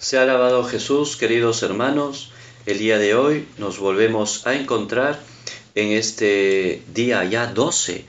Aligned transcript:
Se 0.00 0.16
ha 0.16 0.22
alabado 0.22 0.64
Jesús, 0.64 1.18
queridos 1.18 1.62
hermanos. 1.62 2.32
El 2.64 2.78
día 2.78 2.96
de 2.96 3.14
hoy 3.14 3.46
nos 3.58 3.78
volvemos 3.78 4.46
a 4.46 4.54
encontrar 4.54 5.20
en 5.74 5.92
este 5.92 6.82
día 6.94 7.22
ya 7.24 7.48
12 7.48 8.06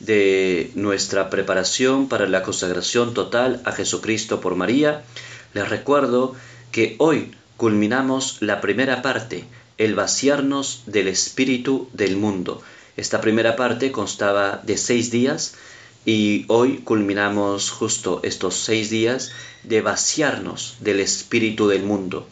de 0.00 0.70
nuestra 0.74 1.28
preparación 1.28 2.08
para 2.08 2.26
la 2.26 2.42
consagración 2.42 3.12
total 3.12 3.60
a 3.66 3.72
Jesucristo 3.72 4.40
por 4.40 4.54
María. 4.54 5.02
Les 5.52 5.68
recuerdo 5.68 6.34
que 6.72 6.96
hoy 6.96 7.34
culminamos 7.58 8.38
la 8.40 8.62
primera 8.62 9.02
parte, 9.02 9.44
el 9.76 9.94
vaciarnos 9.94 10.84
del 10.86 11.08
espíritu 11.08 11.90
del 11.92 12.16
mundo. 12.16 12.62
Esta 12.96 13.20
primera 13.20 13.54
parte 13.54 13.92
constaba 13.92 14.62
de 14.62 14.78
seis 14.78 15.10
días 15.10 15.56
y 16.04 16.44
hoy 16.48 16.78
culminamos 16.78 17.70
justo 17.70 18.20
estos 18.22 18.56
seis 18.56 18.90
días 18.90 19.32
de 19.62 19.80
vaciarnos 19.80 20.76
del 20.80 21.00
espíritu 21.00 21.68
del 21.68 21.82
mundo. 21.82 22.26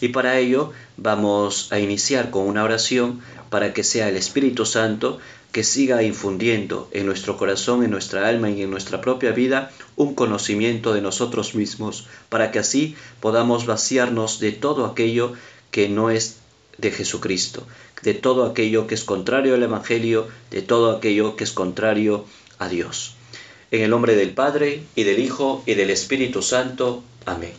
Y 0.00 0.08
para 0.08 0.38
ello 0.38 0.72
vamos 0.96 1.72
a 1.72 1.78
iniciar 1.78 2.30
con 2.30 2.46
una 2.46 2.64
oración 2.64 3.20
para 3.50 3.72
que 3.72 3.84
sea 3.84 4.08
el 4.08 4.16
Espíritu 4.16 4.64
Santo 4.64 5.18
que 5.52 5.64
siga 5.64 6.02
infundiendo 6.02 6.88
en 6.92 7.06
nuestro 7.06 7.36
corazón, 7.36 7.84
en 7.84 7.90
nuestra 7.90 8.26
alma 8.26 8.50
y 8.50 8.62
en 8.62 8.70
nuestra 8.70 9.00
propia 9.00 9.32
vida 9.32 9.70
un 9.96 10.14
conocimiento 10.14 10.94
de 10.94 11.02
nosotros 11.02 11.54
mismos, 11.54 12.06
para 12.30 12.50
que 12.50 12.58
así 12.58 12.96
podamos 13.20 13.66
vaciarnos 13.66 14.40
de 14.40 14.52
todo 14.52 14.86
aquello 14.86 15.34
que 15.70 15.88
no 15.90 16.10
es 16.10 16.38
de 16.78 16.90
Jesucristo, 16.90 17.66
de 18.02 18.14
todo 18.14 18.46
aquello 18.46 18.86
que 18.86 18.94
es 18.94 19.04
contrario 19.04 19.54
al 19.54 19.62
Evangelio, 19.62 20.26
de 20.50 20.62
todo 20.62 20.96
aquello 20.96 21.36
que 21.36 21.44
es 21.44 21.52
contrario 21.52 22.24
a 22.24 22.41
Dios. 22.68 23.14
En 23.70 23.82
el 23.82 23.90
nombre 23.90 24.16
del 24.16 24.34
Padre, 24.34 24.82
y 24.94 25.04
del 25.04 25.18
Hijo, 25.18 25.62
y 25.66 25.74
del 25.74 25.90
Espíritu 25.90 26.42
Santo. 26.42 27.02
Amén. 27.24 27.52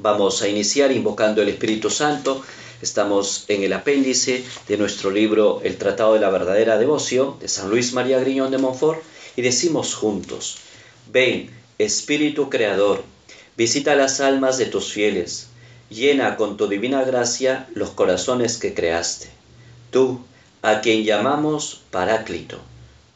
Vamos 0.00 0.42
a 0.42 0.48
iniciar 0.48 0.92
invocando 0.92 1.42
el 1.42 1.48
Espíritu 1.48 1.90
Santo. 1.90 2.42
Estamos 2.80 3.44
en 3.48 3.64
el 3.64 3.72
apéndice 3.72 4.44
de 4.68 4.76
nuestro 4.76 5.10
libro 5.10 5.60
El 5.64 5.76
Tratado 5.76 6.14
de 6.14 6.20
la 6.20 6.30
Verdadera 6.30 6.78
Devoción 6.78 7.38
de 7.40 7.48
San 7.48 7.70
Luis 7.70 7.92
María 7.92 8.20
Griñón 8.20 8.52
de 8.52 8.58
Montfort 8.58 9.02
y 9.34 9.42
decimos 9.42 9.94
juntos, 9.94 10.58
ven, 11.10 11.50
Espíritu 11.78 12.50
Creador, 12.50 13.02
visita 13.56 13.96
las 13.96 14.20
almas 14.20 14.58
de 14.58 14.66
tus 14.66 14.92
fieles, 14.92 15.48
llena 15.90 16.36
con 16.36 16.56
tu 16.56 16.68
divina 16.68 17.02
gracia 17.04 17.68
los 17.74 17.90
corazones 17.90 18.56
que 18.56 18.74
creaste. 18.74 19.28
Tú, 19.90 20.20
a 20.62 20.80
quien 20.80 21.04
llamamos 21.04 21.82
Paráclito, 21.90 22.60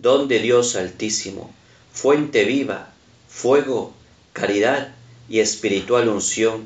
don 0.02 0.26
de 0.26 0.40
Dios 0.40 0.74
Altísimo, 0.74 1.54
fuente 1.92 2.44
viva, 2.44 2.92
fuego, 3.28 3.92
caridad 4.32 4.92
y 5.28 5.38
espiritual 5.38 6.08
unción. 6.08 6.64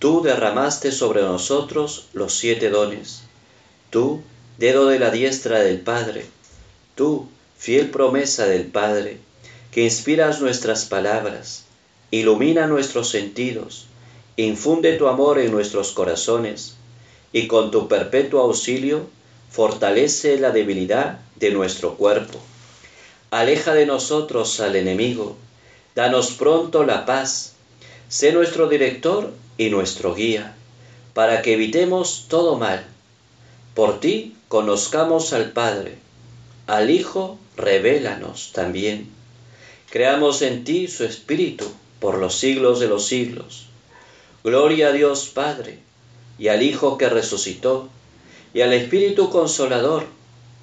Tú 0.00 0.20
derramaste 0.20 0.90
sobre 0.90 1.22
nosotros 1.22 2.08
los 2.12 2.34
siete 2.34 2.70
dones. 2.70 3.22
Tú, 3.90 4.20
dedo 4.58 4.88
de 4.88 4.98
la 4.98 5.12
diestra 5.12 5.60
del 5.60 5.78
Padre. 5.78 6.26
Tú, 6.96 7.28
fiel 7.56 7.90
promesa 7.90 8.46
del 8.46 8.64
Padre, 8.64 9.18
que 9.70 9.84
inspiras 9.84 10.40
nuestras 10.40 10.86
palabras, 10.86 11.66
ilumina 12.10 12.66
nuestros 12.66 13.10
sentidos, 13.10 13.86
infunde 14.36 14.96
tu 14.96 15.06
amor 15.06 15.38
en 15.38 15.52
nuestros 15.52 15.92
corazones, 15.92 16.74
y 17.32 17.46
con 17.46 17.70
tu 17.70 17.86
perpetuo 17.86 18.40
auxilio 18.40 19.06
fortalece 19.54 20.38
la 20.38 20.50
debilidad 20.50 21.20
de 21.36 21.50
nuestro 21.50 21.96
cuerpo 21.96 22.40
aleja 23.34 23.74
de 23.74 23.84
nosotros 23.84 24.60
al 24.60 24.76
enemigo, 24.76 25.36
danos 25.96 26.30
pronto 26.30 26.84
la 26.84 27.04
paz, 27.04 27.54
sé 28.08 28.32
nuestro 28.32 28.68
director 28.68 29.32
y 29.58 29.70
nuestro 29.70 30.14
guía, 30.14 30.54
para 31.14 31.42
que 31.42 31.54
evitemos 31.54 32.26
todo 32.28 32.56
mal. 32.56 32.86
Por 33.74 33.98
ti 33.98 34.36
conozcamos 34.46 35.32
al 35.32 35.50
Padre, 35.50 35.98
al 36.68 36.90
Hijo 36.90 37.36
revélanos 37.56 38.52
también. 38.52 39.10
Creamos 39.90 40.42
en 40.42 40.62
ti 40.62 40.86
su 40.86 41.04
Espíritu 41.04 41.66
por 41.98 42.18
los 42.18 42.36
siglos 42.36 42.78
de 42.78 42.86
los 42.86 43.06
siglos. 43.06 43.66
Gloria 44.44 44.88
a 44.88 44.92
Dios 44.92 45.26
Padre, 45.26 45.80
y 46.38 46.48
al 46.48 46.62
Hijo 46.62 46.98
que 46.98 47.08
resucitó, 47.08 47.88
y 48.54 48.60
al 48.60 48.72
Espíritu 48.72 49.28
Consolador, 49.30 50.06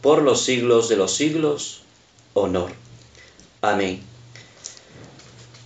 por 0.01 0.23
los 0.23 0.41
siglos 0.41 0.89
de 0.89 0.95
los 0.95 1.13
siglos 1.13 1.81
honor. 2.33 2.71
Amén. 3.61 4.01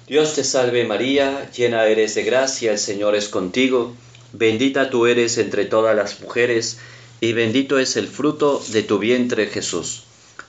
Dios 0.08 0.34
te 0.34 0.44
salve 0.44 0.86
María, 0.86 1.50
llena 1.52 1.86
eres 1.86 2.16
de 2.16 2.24
gracia, 2.24 2.72
el 2.72 2.80
Señor 2.80 3.16
es 3.16 3.30
contigo, 3.30 3.94
bendita 4.34 4.90
tú 4.90 5.06
eres 5.06 5.38
entre 5.38 5.66
todas 5.66 5.96
las 5.96 6.20
mujeres, 6.20 6.80
y 7.22 7.34
bendito 7.34 7.80
es 7.80 7.96
el 7.96 8.08
fruto 8.08 8.62
de 8.70 8.84
tu 8.84 9.00
vientre 9.00 9.48
Jesús. 9.48 10.04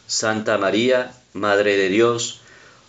Santa 0.06 0.58
María, 0.58 1.12
Madre 1.32 1.76
de 1.76 1.88
Dios, 1.88 2.40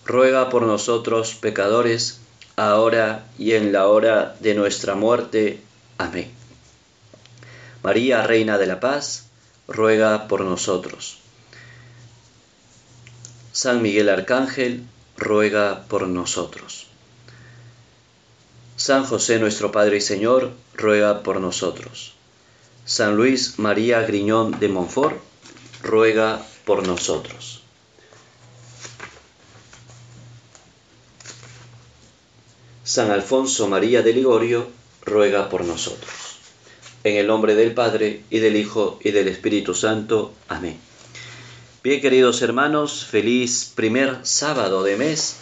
ruega 0.05 0.49
por 0.49 0.63
nosotros 0.63 1.35
pecadores, 1.35 2.19
ahora 2.55 3.25
y 3.37 3.53
en 3.53 3.71
la 3.71 3.87
hora 3.87 4.35
de 4.39 4.55
nuestra 4.55 4.95
muerte. 4.95 5.59
Amén. 5.97 6.36
María, 7.87 8.21
Reina 8.21 8.57
de 8.57 8.67
la 8.67 8.81
Paz, 8.81 9.27
ruega 9.65 10.27
por 10.27 10.41
nosotros. 10.41 11.19
San 13.53 13.81
Miguel 13.81 14.09
Arcángel, 14.09 14.85
ruega 15.15 15.85
por 15.87 16.05
nosotros. 16.05 16.87
San 18.75 19.05
José 19.05 19.39
nuestro 19.39 19.71
Padre 19.71 19.95
y 19.95 20.01
Señor, 20.01 20.51
ruega 20.75 21.23
por 21.23 21.39
nosotros. 21.39 22.13
San 22.83 23.15
Luis 23.15 23.57
María 23.57 24.01
Griñón 24.01 24.59
de 24.59 24.67
Montfort, 24.67 25.15
ruega 25.81 26.45
por 26.65 26.85
nosotros. 26.85 27.61
San 32.83 33.11
Alfonso 33.11 33.69
María 33.69 34.01
de 34.01 34.11
Ligorio, 34.11 34.67
ruega 35.05 35.47
por 35.47 35.63
nosotros. 35.63 36.36
En 37.03 37.15
el 37.15 37.27
nombre 37.27 37.55
del 37.55 37.73
Padre, 37.73 38.23
y 38.29 38.39
del 38.39 38.55
Hijo, 38.55 38.99
y 39.03 39.11
del 39.11 39.27
Espíritu 39.27 39.73
Santo. 39.73 40.33
Amén. 40.47 40.79
Bien, 41.83 42.01
queridos 42.01 42.41
hermanos, 42.41 43.05
feliz 43.05 43.71
primer 43.73 44.17
sábado 44.23 44.83
de 44.83 44.97
mes. 44.97 45.37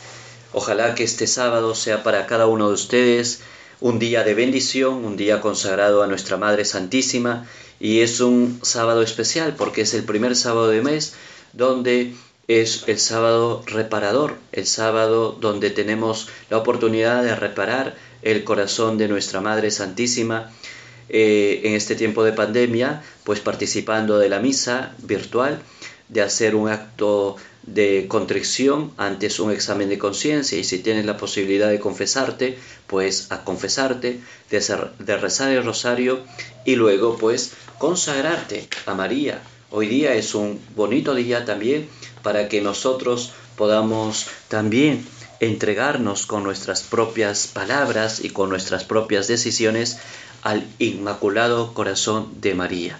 Ojalá 0.54 0.96
que 0.96 1.04
este 1.04 1.28
sábado 1.28 1.74
sea 1.74 2.04
para 2.04 2.28
cada 2.28 2.46
uno 2.46 2.68
de 2.68 2.76
ustedes 2.76 3.42
un 3.82 4.00
día 4.00 4.24
de 4.24 4.34
bendición, 4.34 5.06
un 5.06 5.18
día 5.18 5.42
consagrado 5.42 6.04
a 6.04 6.08
nuestra 6.08 6.38
Madre 6.38 6.66
Santísima 6.66 7.48
y 7.80 8.02
es 8.02 8.20
un 8.20 8.60
sábado 8.62 9.02
especial 9.02 9.56
porque 9.58 9.82
es 9.82 9.94
el 9.94 10.04
primer 10.04 10.36
sábado 10.36 10.70
de 10.70 10.82
mes 10.82 11.16
donde 11.54 12.14
es 12.48 12.84
el 12.88 13.00
sábado 13.00 13.64
reparador, 13.66 14.36
el 14.52 14.68
sábado 14.68 15.36
donde 15.40 15.72
tenemos 15.72 16.30
la 16.50 16.58
oportunidad 16.58 17.24
de 17.24 17.36
reparar 17.36 17.96
el 18.22 18.44
corazón 18.44 18.98
de 18.98 19.08
nuestra 19.08 19.42
Madre 19.42 19.72
Santísima 19.72 20.52
eh, 21.10 21.62
en 21.64 21.74
este 21.74 21.96
tiempo 21.96 22.24
de 22.24 22.34
pandemia, 22.34 23.04
pues 23.24 23.40
participando 23.40 24.18
de 24.18 24.30
la 24.30 24.40
misa 24.40 24.94
virtual 25.00 25.60
de 26.10 26.22
hacer 26.22 26.56
un 26.56 26.70
acto 26.70 27.36
de 27.64 28.06
contrición 28.08 28.92
antes 28.98 29.40
un 29.40 29.52
examen 29.52 29.90
de 29.90 29.98
conciencia 29.98 30.58
y 30.58 30.64
si 30.64 30.80
tienes 30.80 31.06
la 31.06 31.18
posibilidad 31.18 31.70
de 31.70 31.80
confesarte, 31.80 32.58
pues 32.88 33.32
a 33.32 33.44
confesarte, 33.44 34.20
de, 34.52 34.88
de 35.00 35.18
rezar 35.18 35.52
el 35.52 35.66
rosario 35.66 36.20
y 36.64 36.76
luego 36.76 37.18
pues 37.18 37.54
consagrarte 37.80 38.68
a 38.86 38.94
María. 38.94 39.42
Hoy 39.72 39.88
día 39.88 40.14
es 40.14 40.36
un 40.36 40.62
bonito 40.76 41.16
día 41.16 41.44
también 41.44 41.90
para 42.22 42.48
que 42.48 42.62
nosotros 42.62 43.34
podamos 43.58 44.28
también 44.48 45.06
entregarnos 45.40 46.26
con 46.26 46.44
nuestras 46.44 46.84
propias 46.84 47.48
palabras 47.48 48.24
y 48.24 48.30
con 48.30 48.50
nuestras 48.50 48.84
propias 48.84 49.28
decisiones 49.28 49.98
al 50.46 50.64
Inmaculado 50.78 51.74
Corazón 51.74 52.40
de 52.40 52.54
María. 52.54 53.00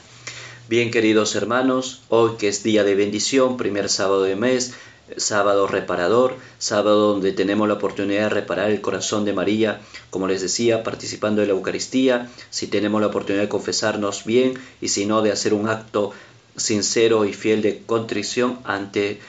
Bien, 0.68 0.90
queridos 0.90 1.36
hermanos, 1.36 2.02
hoy 2.10 2.38
que 2.40 2.48
es 2.48 2.64
día 2.64 2.84
de 2.84 2.96
bendición, 2.96 3.56
primer 3.56 3.88
sábado 3.88 4.24
de 4.24 4.36
mes, 4.36 4.74
sábado 5.18 5.68
reparador, 5.68 6.38
sábado 6.58 7.14
donde 7.14 7.34
tenemos 7.34 7.68
la 7.68 7.76
oportunidad 7.76 8.24
de 8.24 8.30
reparar 8.30 8.72
el 8.72 8.82
corazón 8.82 9.26
de 9.26 9.34
María, 9.34 9.80
como 10.10 10.28
les 10.28 10.42
decía, 10.42 10.82
participando 10.82 11.42
de 11.42 11.48
la 11.48 11.54
Eucaristía, 11.54 12.32
si 12.50 12.66
tenemos 12.66 13.00
la 13.00 13.08
oportunidad 13.08 13.44
de 13.44 13.50
confesarnos 13.50 14.26
bien 14.26 14.56
y 14.82 14.88
si 14.88 15.06
no, 15.06 15.22
de 15.22 15.32
hacer 15.32 15.54
un 15.54 15.70
acto 15.70 16.14
sincero 16.56 17.26
y 17.26 17.34
fiel 17.34 17.62
de 17.62 17.84
contrición 17.86 18.58
ante 18.64 19.22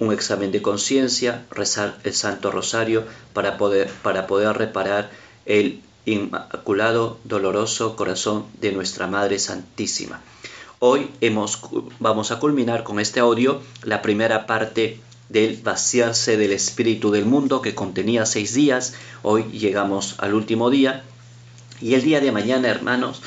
un 0.00 0.12
examen 0.12 0.50
de 0.50 0.60
conciencia, 0.60 1.46
rezar 1.52 2.00
el 2.02 2.14
Santo 2.14 2.50
Rosario 2.50 3.04
para 3.32 3.56
poder, 3.58 3.88
para 4.02 4.26
poder 4.26 4.58
reparar 4.58 5.08
el 5.46 5.82
inmaculado, 6.06 7.18
doloroso 7.24 7.96
corazón 7.96 8.46
de 8.60 8.72
nuestra 8.72 9.06
Madre 9.06 9.38
Santísima. 9.38 10.20
Hoy 10.78 11.10
hemos, 11.20 11.60
vamos 11.98 12.30
a 12.30 12.38
culminar 12.38 12.84
con 12.84 13.00
este 13.00 13.20
audio 13.20 13.60
la 13.82 14.02
primera 14.02 14.46
parte 14.46 15.00
del 15.28 15.58
vaciarse 15.58 16.36
del 16.36 16.52
espíritu 16.52 17.10
del 17.10 17.24
mundo 17.24 17.62
que 17.62 17.74
contenía 17.74 18.26
seis 18.26 18.54
días. 18.54 18.94
Hoy 19.22 19.44
llegamos 19.52 20.16
al 20.18 20.34
último 20.34 20.70
día 20.70 21.04
Y 21.80 21.94
el 21.94 22.02
día 22.02 22.20
de 22.20 22.30
mañana, 22.30 22.68
hermanos, 22.68 23.22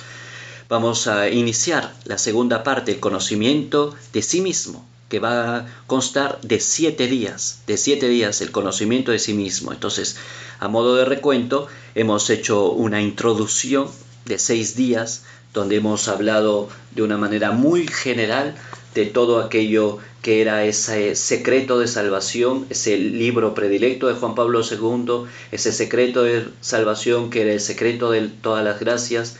vamos 0.70 1.08
a 1.08 1.30
iniciar 1.30 1.92
la 2.06 2.18
segunda 2.18 2.64
parte, 2.64 2.92
el 2.92 3.00
conocimiento 3.00 3.96
de 4.14 4.22
sí 4.22 4.42
mismo, 4.42 4.86
que 5.13 5.19
va 5.19 5.57
a 5.57 5.65
constar 5.86 6.42
de 6.42 6.60
siete 6.60 7.06
días, 7.06 7.62
de 7.68 7.77
siete 7.77 8.10
días 8.10 8.42
el 8.42 8.50
conocimiento 8.50 9.12
de 9.12 9.19
sí 9.19 9.36
mismo. 9.36 9.71
Entonces, 9.71 10.18
a 10.60 10.68
modo 10.68 10.95
de 10.95 11.06
recuento, 11.06 11.68
hemos 11.94 12.31
hecho 12.31 12.71
una 12.71 13.00
introducción 13.00 13.89
de 14.25 14.39
seis 14.39 14.75
días 14.75 15.24
donde 15.54 15.75
hemos 15.75 16.07
hablado 16.07 16.68
de 16.95 17.04
una 17.04 17.19
manera 17.19 17.51
muy 17.51 17.86
general 17.88 18.56
de 18.95 19.06
todo 19.06 19.39
aquello 19.39 20.00
que 20.24 20.42
era 20.42 20.65
ese 20.65 21.15
secreto 21.15 21.77
de 21.77 21.88
salvación, 21.88 22.65
ese 22.71 22.98
libro 22.98 23.54
predilecto 23.54 24.07
de 24.07 24.15
Juan 24.15 24.33
Pablo 24.33 24.62
II, 24.63 25.30
ese 25.51 25.71
secreto 25.71 26.24
de 26.24 26.48
salvación 26.62 27.30
que 27.30 27.44
era 27.44 27.54
el 27.54 27.62
secreto 27.62 28.10
de 28.10 28.30
todas 28.30 28.65
las 28.65 28.80
gracias. 28.80 29.36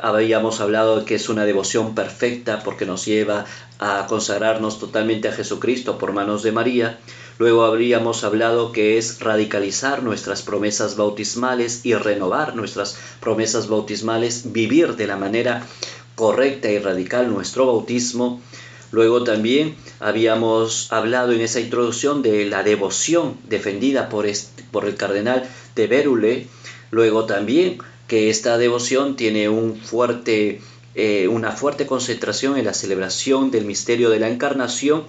Habíamos 0.00 0.60
hablado 0.60 1.04
que 1.04 1.16
es 1.16 1.28
una 1.28 1.44
devoción 1.44 1.94
perfecta 1.94 2.62
porque 2.62 2.86
nos 2.86 3.04
lleva 3.04 3.44
a 3.78 4.06
consagrarnos 4.08 4.78
totalmente 4.78 5.28
a 5.28 5.32
Jesucristo 5.32 5.98
por 5.98 6.12
manos 6.12 6.42
de 6.42 6.52
María. 6.52 6.98
Luego 7.38 7.64
habríamos 7.64 8.24
hablado 8.24 8.72
que 8.72 8.96
es 8.96 9.20
radicalizar 9.20 10.02
nuestras 10.02 10.40
promesas 10.40 10.96
bautismales 10.96 11.84
y 11.84 11.94
renovar 11.94 12.56
nuestras 12.56 12.96
promesas 13.20 13.68
bautismales, 13.68 14.50
vivir 14.52 14.96
de 14.96 15.06
la 15.06 15.18
manera 15.18 15.66
correcta 16.14 16.70
y 16.70 16.78
radical 16.78 17.28
nuestro 17.28 17.66
bautismo. 17.66 18.40
Luego 18.92 19.24
también 19.24 19.76
habíamos 20.00 20.90
hablado 20.90 21.32
en 21.32 21.42
esa 21.42 21.60
introducción 21.60 22.22
de 22.22 22.46
la 22.46 22.62
devoción 22.62 23.36
defendida 23.46 24.08
por, 24.08 24.26
por 24.70 24.86
el 24.86 24.96
cardenal 24.96 25.46
de 25.74 25.86
Berule. 25.86 26.46
Luego 26.90 27.26
también 27.26 27.78
que 28.06 28.30
esta 28.30 28.58
devoción 28.58 29.16
tiene 29.16 29.44
eh, 29.44 31.28
una 31.28 31.52
fuerte 31.52 31.86
concentración 31.86 32.56
en 32.56 32.64
la 32.64 32.74
celebración 32.74 33.50
del 33.50 33.64
misterio 33.64 34.10
de 34.10 34.20
la 34.20 34.28
encarnación 34.28 35.04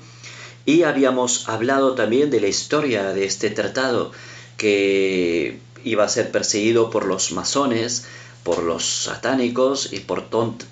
y 0.66 0.84
habíamos 0.84 1.48
hablado 1.48 1.96
también 1.96 2.30
de 2.30 2.42
la 2.42 2.48
historia 2.48 3.14
de 3.14 3.26
este 3.26 3.50
tratado 3.50 4.12
que 4.58 5.60
iba 5.84 6.04
a 6.04 6.10
ser 6.10 6.32
perseguido 6.32 6.90
por 6.90 7.06
los 7.06 7.32
masones, 7.32 8.06
por 8.44 8.64
los 8.64 8.86
satánicos 8.86 9.94
y 9.94 10.00
por, 10.00 10.26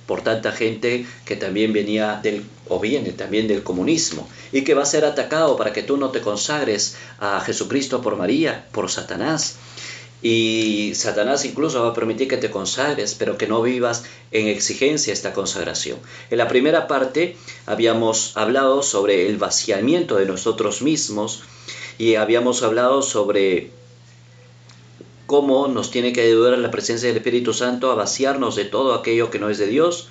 por 0.05 0.21
tanta 0.21 0.51
gente 0.51 1.05
que 1.25 1.35
también 1.35 1.71
venía 1.71 2.19
del 2.21 2.43
o 2.67 2.79
viene 2.79 3.11
también 3.11 3.47
del 3.47 3.63
comunismo 3.63 4.27
y 4.51 4.63
que 4.63 4.73
va 4.73 4.83
a 4.83 4.87
ser 4.87 5.05
atacado 5.05 5.55
para 5.55 5.73
que 5.73 5.83
tú 5.83 5.97
no 5.97 6.09
te 6.09 6.21
consagres 6.21 6.95
a 7.19 7.39
Jesucristo 7.41 8.01
por 8.01 8.17
María, 8.17 8.65
por 8.71 8.89
Satanás. 8.89 9.57
Y 10.27 10.95
Satanás 10.95 11.45
incluso 11.45 11.83
va 11.83 11.89
a 11.89 11.93
permitir 11.93 12.27
que 12.27 12.37
te 12.37 12.49
consagres, 12.49 13.13
pero 13.13 13.37
que 13.37 13.45
no 13.45 13.61
vivas 13.61 14.05
en 14.31 14.47
exigencia 14.47 15.13
esta 15.13 15.33
consagración. 15.33 15.99
En 16.31 16.39
la 16.39 16.47
primera 16.47 16.87
parte 16.87 17.37
habíamos 17.67 18.35
hablado 18.35 18.81
sobre 18.81 19.29
el 19.29 19.37
vaciamiento 19.37 20.15
de 20.15 20.25
nosotros 20.25 20.81
mismos 20.81 21.43
y 21.99 22.15
habíamos 22.15 22.63
hablado 22.63 23.03
sobre 23.03 23.69
cómo 25.27 25.67
nos 25.67 25.91
tiene 25.91 26.11
que 26.11 26.21
ayudar 26.21 26.57
la 26.57 26.71
presencia 26.71 27.07
del 27.07 27.17
Espíritu 27.17 27.53
Santo 27.53 27.91
a 27.91 27.95
vaciarnos 27.95 28.55
de 28.55 28.65
todo 28.65 28.95
aquello 28.95 29.29
que 29.29 29.37
no 29.37 29.51
es 29.51 29.59
de 29.59 29.67
Dios. 29.67 30.07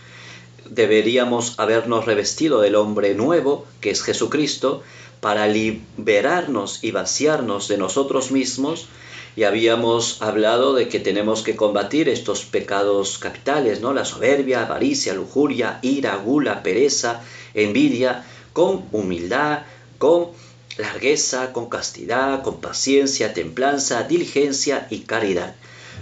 Deberíamos 0.71 1.59
habernos 1.59 2.07
revestido 2.07 2.61
del 2.61 2.77
hombre 2.77 3.17
nuevo, 3.17 3.67
que 3.81 3.91
es 3.91 4.01
Jesucristo, 4.01 4.81
para 5.21 5.49
liberarnos 5.49 6.85
y 6.85 6.93
vaciarnos 6.93 7.67
de 7.67 7.79
nosotros 7.79 8.31
mismos 8.31 8.87
y 9.37 9.45
habíamos 9.45 10.23
hablado 10.23 10.75
de 10.75 10.89
que 10.89 11.01
tenemos 11.01 11.43
que 11.43 11.57
combatir 11.57 12.09
estos 12.09 12.45
pecados 12.45 13.19
capitales, 13.19 13.81
¿no? 13.81 13.93
La 13.93 14.05
soberbia, 14.05 14.63
avaricia, 14.63 15.15
lujuria, 15.15 15.79
ira, 15.83 16.17
gula, 16.17 16.63
pereza, 16.63 17.23
envidia, 17.55 18.25
con 18.53 18.85
humildad, 18.93 19.63
con 19.99 20.29
largueza, 20.79 21.53
con 21.53 21.69
castidad, 21.69 22.43
con 22.43 22.61
paciencia, 22.61 23.35
templanza, 23.35 24.05
diligencia 24.05 24.87
y 24.91 25.01
caridad. 25.01 25.55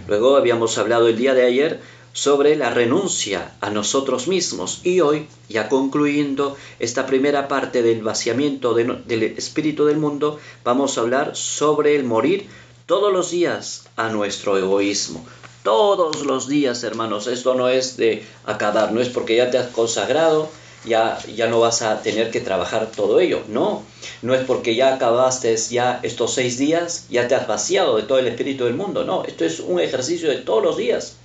Luego 0.09 0.37
habíamos 0.37 0.79
hablado 0.79 1.09
el 1.09 1.17
día 1.17 1.35
de 1.35 1.47
ayer 1.47 1.81
sobre 2.13 2.57
la 2.57 2.71
renuncia 2.71 3.53
a 3.63 3.71
nosotros 3.71 4.29
mismos 4.29 4.81
y 4.85 5.01
hoy, 5.01 5.29
ya 5.49 5.69
concluyendo 5.69 6.57
esta 6.79 7.07
primera 7.07 7.49
parte 7.49 7.83
del 7.83 8.03
vaciamiento 8.03 8.75
del 8.75 9.23
espíritu 9.23 9.87
del 9.87 9.97
mundo, 9.97 10.39
vamos 10.63 10.99
a 10.99 11.01
hablar 11.01 11.37
sobre 11.37 11.97
el 11.97 12.05
morir 12.05 12.49
todos 12.87 13.13
los 13.13 13.31
días 13.31 13.85
a 13.97 14.09
nuestro 14.09 14.59
egoísmo. 14.59 15.25
Todos 15.63 16.27
los 16.27 16.49
días, 16.49 16.83
hermanos. 16.83 17.27
Esto 17.27 17.55
no 17.55 17.69
es 17.69 17.97
de 17.97 18.25
acabar, 18.45 18.93
no 18.93 19.01
es 19.01 19.09
porque 19.09 19.37
ya 19.37 19.51
te 19.51 19.59
has 19.59 19.69
consagrado, 19.69 20.49
ya, 20.85 21.19
ya 21.35 21.47
no 21.47 21.61
vas 21.61 21.83
a 21.83 22.03
tener 22.03 22.31
que 22.31 22.41
trabajar 22.41 22.91
todo 22.91 23.21
ello. 23.21 23.43
No, 23.49 23.85
no 24.23 24.35
es 24.35 24.45
porque 24.45 24.75
ya 24.75 24.95
acabaste 24.95 25.57
ya 25.71 26.01
estos 26.03 26.35
seis 26.35 26.59
días, 26.59 27.07
ya 27.11 27.29
te 27.29 27.37
has 27.37 27.47
vaciado 27.47 27.97
de 27.97 28.03
todo 28.03 28.19
el 28.19 28.27
espíritu 28.27 28.65
del 28.65 28.75
mundo. 28.75 29.05
No, 29.05 29.25
esto 29.25 29.45
es 29.45 29.61
un 29.61 29.79
ejercicio 29.79 30.29
de 30.29 30.37
todos 30.37 30.63
los 30.63 30.77
días. 30.77 31.17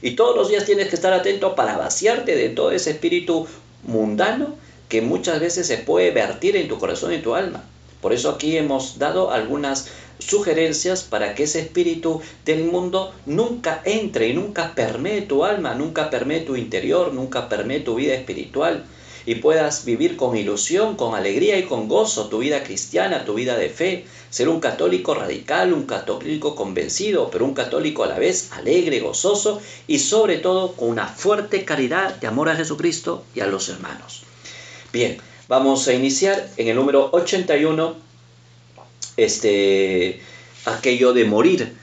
Y 0.00 0.12
todos 0.12 0.36
los 0.36 0.48
días 0.48 0.64
tienes 0.64 0.88
que 0.88 0.96
estar 0.96 1.12
atento 1.12 1.54
para 1.54 1.76
vaciarte 1.76 2.36
de 2.36 2.48
todo 2.50 2.70
ese 2.70 2.90
espíritu 2.90 3.46
mundano 3.84 4.54
que 4.88 5.00
muchas 5.00 5.40
veces 5.40 5.66
se 5.66 5.78
puede 5.78 6.10
vertir 6.10 6.56
en 6.56 6.68
tu 6.68 6.78
corazón 6.78 7.12
y 7.12 7.16
en 7.16 7.22
tu 7.22 7.34
alma. 7.34 7.64
Por 8.02 8.12
eso 8.12 8.30
aquí 8.30 8.58
hemos 8.58 8.98
dado 8.98 9.30
algunas 9.30 9.86
sugerencias 10.18 11.02
para 11.04 11.34
que 11.34 11.44
ese 11.44 11.60
espíritu 11.60 12.20
del 12.44 12.64
mundo 12.64 13.14
nunca 13.24 13.80
entre 13.84 14.28
y 14.28 14.34
nunca 14.34 14.74
permee 14.74 15.22
tu 15.22 15.44
alma, 15.44 15.74
nunca 15.74 16.10
permee 16.10 16.40
tu 16.40 16.56
interior, 16.56 17.14
nunca 17.14 17.48
permee 17.48 17.80
tu 17.80 17.94
vida 17.94 18.14
espiritual 18.14 18.84
y 19.24 19.36
puedas 19.36 19.84
vivir 19.84 20.16
con 20.16 20.36
ilusión, 20.36 20.96
con 20.96 21.14
alegría 21.14 21.58
y 21.58 21.64
con 21.64 21.88
gozo 21.88 22.28
tu 22.28 22.38
vida 22.38 22.64
cristiana, 22.64 23.24
tu 23.24 23.34
vida 23.34 23.56
de 23.56 23.68
fe, 23.68 24.04
ser 24.30 24.48
un 24.48 24.60
católico 24.60 25.14
radical, 25.14 25.72
un 25.72 25.84
católico 25.84 26.56
convencido, 26.56 27.30
pero 27.30 27.44
un 27.44 27.54
católico 27.54 28.02
a 28.02 28.08
la 28.08 28.18
vez 28.18 28.50
alegre, 28.52 29.00
gozoso 29.00 29.60
y 29.86 30.00
sobre 30.00 30.38
todo 30.38 30.72
con 30.72 30.88
una 30.88 31.06
fuerte 31.06 31.64
caridad 31.64 32.16
de 32.16 32.26
amor 32.26 32.48
a 32.48 32.56
Jesucristo 32.56 33.24
y 33.34 33.40
a 33.40 33.46
los 33.46 33.68
hermanos. 33.68 34.24
Bien, 34.92 35.18
vamos 35.48 35.88
a 35.88 35.94
iniciar 35.94 36.48
en 36.56 36.68
el 36.68 36.76
número 36.76 37.10
81 37.12 37.94
este, 39.16 40.20
aquello 40.64 41.12
de 41.12 41.24
morir 41.24 41.74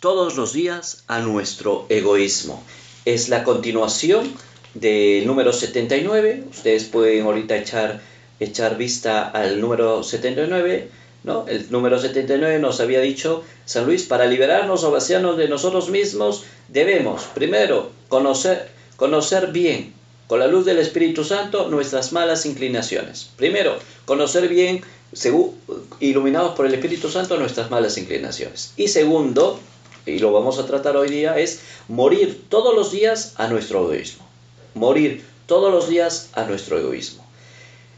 todos 0.00 0.36
los 0.36 0.52
días 0.52 1.04
a 1.06 1.20
nuestro 1.20 1.86
egoísmo. 1.88 2.62
Es 3.04 3.28
la 3.28 3.44
continuación 3.44 4.32
del 4.74 5.26
número 5.26 5.52
79. 5.52 6.44
Ustedes 6.50 6.84
pueden 6.84 7.24
ahorita 7.24 7.56
echar, 7.56 8.00
echar 8.40 8.76
vista 8.76 9.28
al 9.28 9.60
número 9.60 10.02
79. 10.02 10.88
¿no? 11.24 11.46
El 11.46 11.70
número 11.70 12.00
79 12.00 12.58
nos 12.58 12.80
había 12.80 13.00
dicho 13.00 13.44
San 13.64 13.86
Luis, 13.86 14.04
para 14.04 14.26
liberarnos 14.26 14.82
o 14.84 14.90
vaciarnos 14.90 15.36
de 15.36 15.48
nosotros 15.48 15.88
mismos, 15.88 16.44
debemos, 16.68 17.24
primero, 17.34 17.90
conocer, 18.08 18.70
conocer 18.96 19.52
bien, 19.52 19.94
con 20.32 20.40
la 20.40 20.46
luz 20.46 20.64
del 20.64 20.78
Espíritu 20.78 21.24
Santo, 21.24 21.68
nuestras 21.68 22.10
malas 22.12 22.46
inclinaciones. 22.46 23.28
Primero, 23.36 23.78
conocer 24.06 24.48
bien 24.48 24.80
según, 25.12 25.54
iluminados 26.00 26.54
por 26.54 26.64
el 26.64 26.72
Espíritu 26.72 27.10
Santo 27.10 27.36
nuestras 27.36 27.70
malas 27.70 27.98
inclinaciones. 27.98 28.72
Y 28.78 28.88
segundo, 28.88 29.60
y 30.06 30.20
lo 30.20 30.32
vamos 30.32 30.58
a 30.58 30.64
tratar 30.64 30.96
hoy 30.96 31.10
día, 31.10 31.38
es 31.38 31.60
morir 31.86 32.44
todos 32.48 32.74
los 32.74 32.90
días 32.90 33.34
a 33.36 33.48
nuestro 33.48 33.80
egoísmo. 33.80 34.26
Morir 34.72 35.22
todos 35.44 35.70
los 35.70 35.90
días 35.90 36.30
a 36.32 36.44
nuestro 36.44 36.78
egoísmo. 36.78 37.26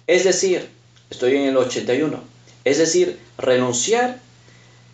Es 0.09 0.25
decir, 0.25 0.69
estoy 1.11 1.37
en 1.37 1.43
el 1.43 1.57
81, 1.57 2.21
es 2.65 2.79
decir, 2.79 3.17
renunciar 3.39 4.19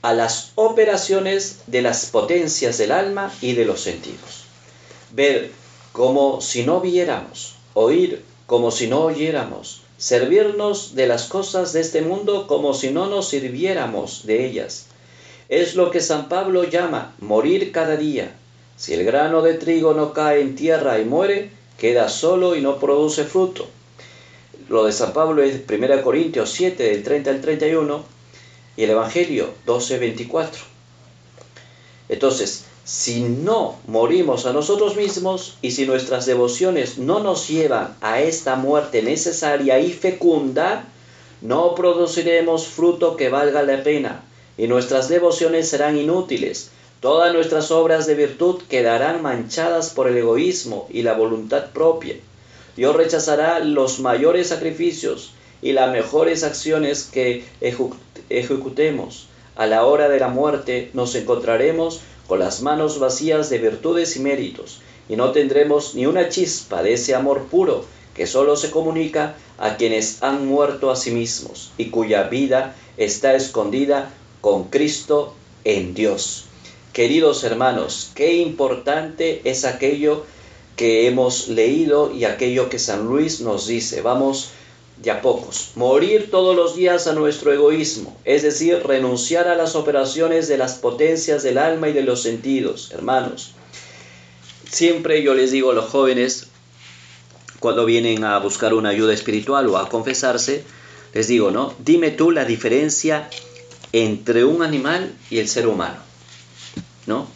a 0.02 0.12
las 0.12 0.52
operaciones 0.56 1.60
de 1.68 1.80
las 1.80 2.04
potencias 2.04 2.76
del 2.76 2.92
alma 2.92 3.32
y 3.40 3.54
de 3.54 3.64
los 3.64 3.80
sentidos. 3.80 4.44
Ver 5.12 5.58
como 5.92 6.40
si 6.40 6.64
no 6.64 6.80
viéramos, 6.80 7.56
oír 7.74 8.22
como 8.46 8.70
si 8.70 8.86
no 8.86 9.02
oyéramos, 9.02 9.82
servirnos 9.98 10.94
de 10.94 11.06
las 11.06 11.24
cosas 11.24 11.72
de 11.72 11.80
este 11.80 12.02
mundo 12.02 12.46
como 12.46 12.74
si 12.74 12.90
no 12.90 13.06
nos 13.06 13.28
sirviéramos 13.28 14.26
de 14.26 14.46
ellas. 14.46 14.86
Es 15.48 15.74
lo 15.74 15.90
que 15.90 16.00
San 16.00 16.28
Pablo 16.28 16.64
llama 16.64 17.14
morir 17.20 17.72
cada 17.72 17.96
día. 17.96 18.34
Si 18.76 18.94
el 18.94 19.04
grano 19.04 19.42
de 19.42 19.54
trigo 19.54 19.94
no 19.94 20.12
cae 20.12 20.40
en 20.40 20.54
tierra 20.54 20.98
y 21.00 21.04
muere, 21.04 21.50
queda 21.76 22.08
solo 22.08 22.56
y 22.56 22.60
no 22.60 22.78
produce 22.78 23.24
fruto. 23.24 23.68
Lo 24.68 24.84
de 24.84 24.92
San 24.92 25.12
Pablo 25.12 25.42
es 25.42 25.60
1 25.68 26.02
Corintios 26.02 26.50
7, 26.52 26.82
del 26.82 27.02
30 27.02 27.30
al 27.30 27.40
31, 27.40 28.04
y 28.76 28.84
el 28.84 28.90
Evangelio 28.90 29.50
12, 29.66 29.98
24. 29.98 30.62
Entonces, 32.08 32.64
si 32.84 33.22
no 33.22 33.76
morimos 33.86 34.46
a 34.46 34.52
nosotros 34.52 34.96
mismos 34.96 35.56
y 35.62 35.70
si 35.72 35.86
nuestras 35.86 36.26
devociones 36.26 36.98
no 36.98 37.20
nos 37.20 37.48
llevan 37.48 37.96
a 38.00 38.20
esta 38.20 38.56
muerte 38.56 39.02
necesaria 39.02 39.78
y 39.80 39.92
fecunda, 39.92 40.84
no 41.40 41.74
produciremos 41.74 42.66
fruto 42.66 43.16
que 43.16 43.28
valga 43.28 43.62
la 43.62 43.82
pena 43.82 44.22
y 44.58 44.66
nuestras 44.66 45.08
devociones 45.08 45.68
serán 45.68 45.96
inútiles, 45.96 46.70
Todas 47.00 47.32
nuestras 47.32 47.70
obras 47.70 48.06
de 48.06 48.14
virtud 48.14 48.60
quedarán 48.68 49.22
manchadas 49.22 49.88
por 49.88 50.06
el 50.06 50.18
egoísmo 50.18 50.86
y 50.90 51.00
la 51.00 51.14
voluntad 51.14 51.70
propia. 51.72 52.16
Dios 52.76 52.94
rechazará 52.94 53.58
los 53.60 54.00
mayores 54.00 54.48
sacrificios 54.48 55.32
y 55.62 55.72
las 55.72 55.90
mejores 55.92 56.44
acciones 56.44 57.04
que 57.04 57.46
ejecutemos. 58.28 59.28
A 59.56 59.66
la 59.66 59.86
hora 59.86 60.10
de 60.10 60.20
la 60.20 60.28
muerte 60.28 60.90
nos 60.92 61.14
encontraremos 61.14 62.02
con 62.30 62.38
las 62.38 62.62
manos 62.62 63.00
vacías 63.00 63.50
de 63.50 63.58
virtudes 63.58 64.14
y 64.14 64.20
méritos, 64.20 64.82
y 65.08 65.16
no 65.16 65.32
tendremos 65.32 65.96
ni 65.96 66.06
una 66.06 66.28
chispa 66.28 66.80
de 66.80 66.92
ese 66.92 67.16
amor 67.16 67.46
puro 67.46 67.84
que 68.14 68.28
sólo 68.28 68.54
se 68.54 68.70
comunica 68.70 69.34
a 69.58 69.76
quienes 69.76 70.22
han 70.22 70.46
muerto 70.46 70.92
a 70.92 70.96
sí 70.96 71.10
mismos 71.10 71.72
y 71.76 71.86
cuya 71.86 72.28
vida 72.28 72.76
está 72.96 73.34
escondida 73.34 74.14
con 74.40 74.68
Cristo 74.68 75.34
en 75.64 75.92
Dios. 75.92 76.44
Queridos 76.92 77.42
hermanos, 77.42 78.12
qué 78.14 78.34
importante 78.34 79.40
es 79.42 79.64
aquello 79.64 80.24
que 80.76 81.08
hemos 81.08 81.48
leído 81.48 82.14
y 82.14 82.26
aquello 82.26 82.68
que 82.70 82.78
San 82.78 83.08
Luis 83.08 83.40
nos 83.40 83.66
dice. 83.66 84.02
Vamos 84.02 84.52
de 85.02 85.10
a 85.10 85.22
pocos. 85.22 85.72
Morir 85.76 86.30
todos 86.30 86.54
los 86.54 86.76
días 86.76 87.06
a 87.06 87.14
nuestro 87.14 87.52
egoísmo, 87.52 88.18
es 88.24 88.42
decir, 88.42 88.82
renunciar 88.84 89.48
a 89.48 89.54
las 89.54 89.74
operaciones 89.74 90.46
de 90.48 90.58
las 90.58 90.74
potencias 90.74 91.42
del 91.42 91.58
alma 91.58 91.88
y 91.88 91.92
de 91.92 92.02
los 92.02 92.22
sentidos, 92.22 92.90
hermanos. 92.92 93.52
Siempre 94.70 95.22
yo 95.22 95.34
les 95.34 95.50
digo 95.50 95.70
a 95.70 95.74
los 95.74 95.86
jóvenes, 95.86 96.48
cuando 97.60 97.84
vienen 97.84 98.24
a 98.24 98.38
buscar 98.38 98.74
una 98.74 98.90
ayuda 98.90 99.12
espiritual 99.12 99.68
o 99.68 99.78
a 99.78 99.88
confesarse, 99.88 100.64
les 101.12 101.28
digo, 101.28 101.50
¿no? 101.50 101.74
Dime 101.78 102.10
tú 102.10 102.30
la 102.30 102.44
diferencia 102.44 103.28
entre 103.92 104.44
un 104.44 104.62
animal 104.62 105.12
y 105.30 105.38
el 105.38 105.48
ser 105.48 105.66
humano, 105.66 105.98
¿no? 107.06 107.26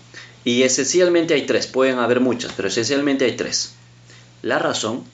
Y 0.44 0.62
esencialmente 0.62 1.34
hay 1.34 1.46
tres, 1.46 1.66
pueden 1.66 1.98
haber 1.98 2.20
muchas, 2.20 2.52
pero 2.54 2.68
esencialmente 2.68 3.24
hay 3.24 3.36
tres. 3.36 3.74
La 4.42 4.58
razón, 4.58 5.04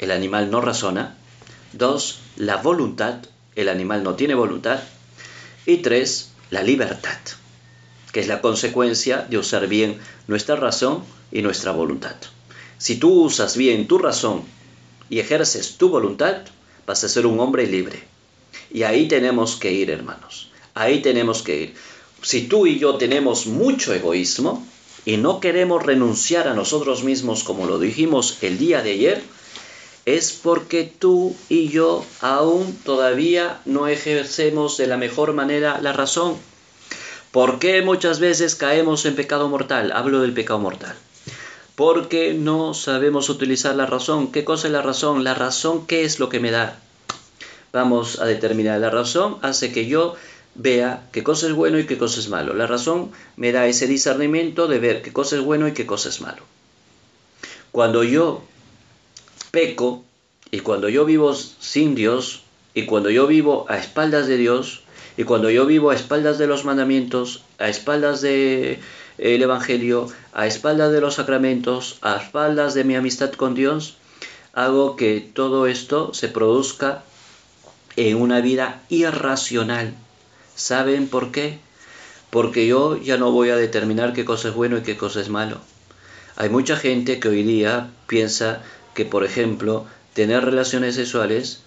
el 0.00 0.10
animal 0.10 0.50
no 0.50 0.60
razona. 0.60 1.16
Dos, 1.72 2.18
la 2.36 2.56
voluntad, 2.56 3.18
el 3.56 3.68
animal 3.68 4.02
no 4.02 4.14
tiene 4.14 4.34
voluntad. 4.34 4.80
Y 5.66 5.78
tres, 5.78 6.30
la 6.50 6.62
libertad, 6.62 7.18
que 8.12 8.20
es 8.20 8.28
la 8.28 8.40
consecuencia 8.40 9.26
de 9.28 9.38
usar 9.38 9.68
bien 9.68 9.98
nuestra 10.26 10.56
razón 10.56 11.04
y 11.30 11.42
nuestra 11.42 11.72
voluntad. 11.72 12.16
Si 12.78 12.96
tú 12.96 13.22
usas 13.22 13.56
bien 13.56 13.86
tu 13.86 13.98
razón 13.98 14.42
y 15.08 15.20
ejerces 15.20 15.76
tu 15.78 15.88
voluntad, 15.88 16.42
vas 16.86 17.04
a 17.04 17.08
ser 17.08 17.26
un 17.26 17.40
hombre 17.40 17.66
libre. 17.66 18.02
Y 18.70 18.82
ahí 18.82 19.08
tenemos 19.08 19.56
que 19.56 19.72
ir, 19.72 19.90
hermanos. 19.90 20.50
Ahí 20.74 21.00
tenemos 21.00 21.42
que 21.42 21.62
ir. 21.62 21.74
Si 22.22 22.48
tú 22.48 22.66
y 22.66 22.78
yo 22.78 22.96
tenemos 22.96 23.46
mucho 23.46 23.94
egoísmo 23.94 24.66
y 25.04 25.16
no 25.16 25.40
queremos 25.40 25.82
renunciar 25.82 26.48
a 26.48 26.54
nosotros 26.54 27.02
mismos 27.02 27.44
como 27.44 27.66
lo 27.66 27.78
dijimos 27.78 28.38
el 28.42 28.58
día 28.58 28.82
de 28.82 28.92
ayer, 28.92 29.22
es 30.04 30.32
porque 30.32 30.84
tú 30.84 31.36
y 31.48 31.68
yo 31.68 32.04
aún 32.20 32.76
todavía 32.84 33.60
no 33.64 33.86
ejercemos 33.86 34.76
de 34.76 34.86
la 34.86 34.96
mejor 34.96 35.32
manera 35.32 35.80
la 35.80 35.92
razón. 35.92 36.36
¿Por 37.30 37.58
qué 37.58 37.82
muchas 37.82 38.20
veces 38.20 38.54
caemos 38.54 39.06
en 39.06 39.14
pecado 39.14 39.48
mortal? 39.48 39.92
Hablo 39.92 40.20
del 40.20 40.34
pecado 40.34 40.58
mortal 40.58 40.96
porque 41.74 42.34
no 42.34 42.74
sabemos 42.74 43.28
utilizar 43.28 43.74
la 43.74 43.86
razón. 43.86 44.30
¿Qué 44.30 44.44
cosa 44.44 44.66
es 44.66 44.72
la 44.72 44.82
razón? 44.82 45.24
La 45.24 45.34
razón, 45.34 45.86
¿qué 45.86 46.04
es 46.04 46.18
lo 46.18 46.28
que 46.28 46.40
me 46.40 46.50
da? 46.50 46.78
Vamos 47.72 48.20
a 48.20 48.26
determinar. 48.26 48.78
La 48.80 48.90
razón 48.90 49.38
hace 49.42 49.72
que 49.72 49.86
yo 49.86 50.14
vea 50.54 51.08
qué 51.12 51.22
cosa 51.22 51.46
es 51.46 51.54
bueno 51.54 51.78
y 51.78 51.86
qué 51.86 51.96
cosa 51.96 52.20
es 52.20 52.28
malo. 52.28 52.54
La 52.54 52.66
razón 52.66 53.10
me 53.36 53.52
da 53.52 53.66
ese 53.66 53.86
discernimiento 53.86 54.68
de 54.68 54.78
ver 54.78 55.02
qué 55.02 55.12
cosa 55.12 55.36
es 55.36 55.42
bueno 55.42 55.66
y 55.66 55.72
qué 55.72 55.86
cosa 55.86 56.10
es 56.10 56.20
malo. 56.20 56.42
Cuando 57.70 58.04
yo 58.04 58.42
peco 59.52 60.02
y 60.50 60.60
cuando 60.60 60.88
yo 60.88 61.04
vivo 61.04 61.32
sin 61.34 61.94
Dios 61.94 62.42
y 62.74 62.86
cuando 62.86 63.10
yo 63.10 63.28
vivo 63.28 63.66
a 63.68 63.78
espaldas 63.78 64.26
de 64.26 64.38
Dios 64.38 64.82
y 65.16 65.22
cuando 65.22 65.50
yo 65.50 65.66
vivo 65.66 65.90
a 65.90 65.94
espaldas 65.94 66.38
de 66.38 66.48
los 66.48 66.64
mandamientos, 66.64 67.44
a 67.58 67.68
espaldas 67.68 68.20
de 68.22 68.80
el 69.18 69.42
Evangelio 69.42 70.08
a 70.32 70.46
espaldas 70.46 70.90
de 70.90 71.00
los 71.00 71.14
sacramentos, 71.14 71.98
a 72.00 72.16
espaldas 72.16 72.74
de 72.74 72.84
mi 72.84 72.96
amistad 72.96 73.32
con 73.32 73.54
Dios, 73.54 73.96
hago 74.52 74.96
que 74.96 75.20
todo 75.20 75.66
esto 75.66 76.14
se 76.14 76.28
produzca 76.28 77.04
en 77.96 78.16
una 78.20 78.40
vida 78.40 78.82
irracional. 78.88 79.94
¿Saben 80.56 81.08
por 81.08 81.30
qué? 81.30 81.58
Porque 82.30 82.66
yo 82.66 82.96
ya 82.96 83.18
no 83.18 83.30
voy 83.30 83.50
a 83.50 83.56
determinar 83.56 84.14
qué 84.14 84.24
cosa 84.24 84.48
es 84.48 84.54
bueno 84.54 84.78
y 84.78 84.82
qué 84.82 84.96
cosa 84.96 85.20
es 85.20 85.28
malo. 85.28 85.58
Hay 86.36 86.48
mucha 86.48 86.76
gente 86.76 87.20
que 87.20 87.28
hoy 87.28 87.42
día 87.42 87.90
piensa 88.06 88.62
que, 88.94 89.04
por 89.04 89.24
ejemplo, 89.24 89.86
tener 90.14 90.44
relaciones 90.44 90.94
sexuales 90.94 91.60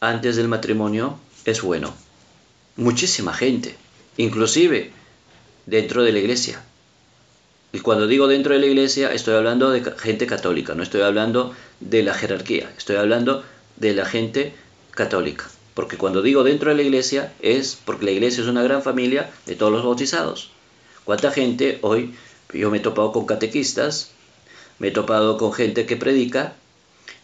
antes 0.00 0.36
del 0.36 0.48
matrimonio 0.48 1.18
es 1.44 1.62
bueno. 1.62 1.94
Muchísima 2.76 3.34
gente, 3.34 3.76
inclusive 4.16 4.90
dentro 5.66 6.02
de 6.02 6.12
la 6.12 6.18
iglesia. 6.18 6.62
Y 7.72 7.80
cuando 7.80 8.06
digo 8.06 8.26
dentro 8.26 8.54
de 8.54 8.60
la 8.60 8.66
iglesia, 8.66 9.12
estoy 9.12 9.34
hablando 9.34 9.70
de 9.70 9.82
gente 9.98 10.26
católica, 10.26 10.74
no 10.74 10.82
estoy 10.82 11.02
hablando 11.02 11.54
de 11.78 12.02
la 12.02 12.14
jerarquía, 12.14 12.72
estoy 12.76 12.96
hablando 12.96 13.44
de 13.76 13.94
la 13.94 14.06
gente 14.06 14.52
católica. 14.90 15.48
Porque 15.74 15.96
cuando 15.96 16.20
digo 16.20 16.42
dentro 16.42 16.70
de 16.70 16.76
la 16.76 16.82
iglesia 16.82 17.32
es 17.40 17.78
porque 17.84 18.06
la 18.06 18.10
iglesia 18.10 18.42
es 18.42 18.48
una 18.48 18.62
gran 18.62 18.82
familia 18.82 19.30
de 19.46 19.54
todos 19.54 19.72
los 19.72 19.84
bautizados. 19.84 20.50
¿Cuánta 21.04 21.30
gente 21.30 21.78
hoy, 21.82 22.14
yo 22.52 22.70
me 22.70 22.78
he 22.78 22.80
topado 22.80 23.12
con 23.12 23.24
catequistas, 23.24 24.10
me 24.78 24.88
he 24.88 24.90
topado 24.90 25.38
con 25.38 25.52
gente 25.52 25.86
que 25.86 25.96
predica 25.96 26.54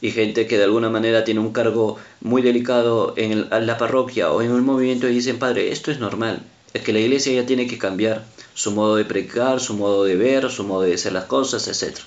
y 0.00 0.10
gente 0.10 0.46
que 0.46 0.58
de 0.58 0.64
alguna 0.64 0.90
manera 0.90 1.24
tiene 1.24 1.40
un 1.40 1.52
cargo 1.52 1.98
muy 2.20 2.42
delicado 2.42 3.14
en, 3.16 3.48
la 3.50 3.78
parroquia 3.78 4.30
o 4.30 4.42
en 4.42 4.50
el 4.50 4.62
movimiento 4.62 5.08
y 5.08 5.14
dicen, 5.14 5.38
padre, 5.38 5.72
esto 5.72 5.90
es 5.90 5.98
normal, 5.98 6.42
es 6.74 6.82
que 6.82 6.92
la 6.92 7.00
iglesia 7.00 7.32
ya 7.32 7.46
tiene 7.46 7.66
que 7.66 7.78
cambiar 7.78 8.24
su 8.54 8.72
modo 8.72 8.96
de 8.96 9.04
predicar, 9.04 9.60
su 9.60 9.74
modo 9.74 10.04
de 10.04 10.16
ver, 10.16 10.50
su 10.50 10.64
modo 10.64 10.82
de 10.82 10.94
hacer 10.94 11.12
las 11.12 11.24
cosas, 11.24 11.68
etc. 11.68 11.98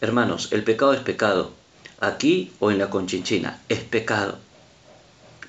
Hermanos, 0.00 0.48
el 0.52 0.64
pecado 0.64 0.94
es 0.94 1.00
pecado, 1.00 1.52
aquí 2.00 2.52
o 2.58 2.70
en 2.70 2.78
la 2.78 2.90
conchinchina, 2.90 3.60
es 3.68 3.80
pecado. 3.80 4.38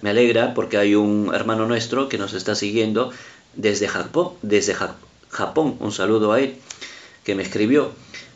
Me 0.02 0.10
alegra 0.10 0.54
porque 0.54 0.78
hay 0.78 0.96
un 0.96 1.32
hermano 1.34 1.68
nuestro 1.68 2.10
que 2.10 2.18
nos 2.18 2.34
está 2.34 2.56
siguiendo 2.56 3.12
desde 3.56 3.88
Japón, 3.88 4.34
desde 4.42 4.76
Japón, 5.30 5.78
un 5.80 5.92
saludo 5.92 6.34
a 6.34 6.40
él, 6.42 6.56
que 7.24 7.36
me 7.36 7.44
escribió. 7.44 7.92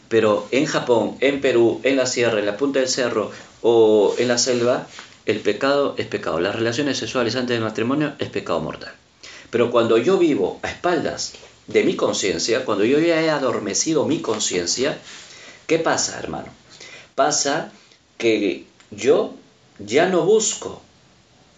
Pero 0.09 0.47
en 0.51 0.65
Japón, 0.65 1.17
en 1.19 1.41
Perú, 1.41 1.81
en 1.83 1.97
la 1.97 2.05
sierra, 2.05 2.39
en 2.39 2.45
la 2.45 2.57
punta 2.57 2.79
del 2.79 2.89
cerro 2.89 3.31
o 3.61 4.15
en 4.17 4.27
la 4.27 4.37
selva, 4.37 4.87
el 5.25 5.39
pecado 5.39 5.95
es 5.97 6.05
pecado. 6.05 6.39
Las 6.39 6.55
relaciones 6.55 6.97
sexuales 6.97 7.35
antes 7.35 7.55
del 7.55 7.63
matrimonio 7.63 8.13
es 8.19 8.29
pecado 8.29 8.59
mortal. 8.59 8.93
Pero 9.49 9.71
cuando 9.71 9.97
yo 9.97 10.17
vivo 10.17 10.59
a 10.61 10.69
espaldas 10.69 11.33
de 11.67 11.83
mi 11.83 11.95
conciencia, 11.95 12.65
cuando 12.65 12.85
yo 12.85 12.99
ya 12.99 13.21
he 13.21 13.29
adormecido 13.29 14.05
mi 14.05 14.19
conciencia, 14.19 14.97
¿qué 15.65 15.79
pasa, 15.79 16.19
hermano? 16.19 16.47
Pasa 17.15 17.71
que 18.17 18.65
yo 18.91 19.33
ya 19.79 20.07
no 20.07 20.21
busco 20.21 20.81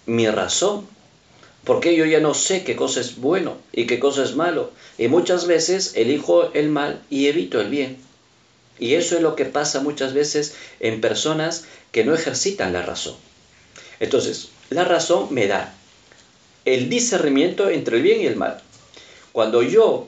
mi 0.06 0.28
razón, 0.28 0.88
porque 1.66 1.98
yo 1.98 2.06
ya 2.06 2.22
no 2.22 2.34
sé 2.34 2.64
qué 2.64 2.76
cosa 2.78 3.02
es 3.02 3.18
bueno 3.18 3.58
y 3.74 3.86
qué 3.88 4.00
cosa 4.00 4.24
es 4.24 4.36
malo, 4.36 4.72
y 4.98 5.10
muchas 5.10 5.48
veces 5.48 5.94
elijo 5.96 6.54
el 6.54 6.70
mal 6.70 7.02
y 7.10 7.28
evito 7.28 7.60
el 7.60 7.70
bien. 7.70 8.07
Y 8.80 8.96
eso 8.96 9.16
es 9.16 9.22
lo 9.22 9.36
que 9.36 9.46
pasa 9.46 9.82
muchas 9.82 10.14
veces 10.14 10.56
en 10.80 11.02
personas 11.02 11.66
que 11.92 12.04
no 12.04 12.14
ejercitan 12.14 12.74
la 12.74 12.82
razón. 12.82 13.16
Entonces, 14.00 14.50
la 14.70 14.84
razón 14.84 15.28
me 15.32 15.48
da 15.48 15.74
el 16.66 16.90
discernimiento 16.90 17.70
entre 17.70 17.98
el 17.98 18.04
bien 18.04 18.22
y 18.22 18.26
el 18.26 18.36
mal. 18.36 18.62
Cuando 19.32 19.64
yo 19.64 20.08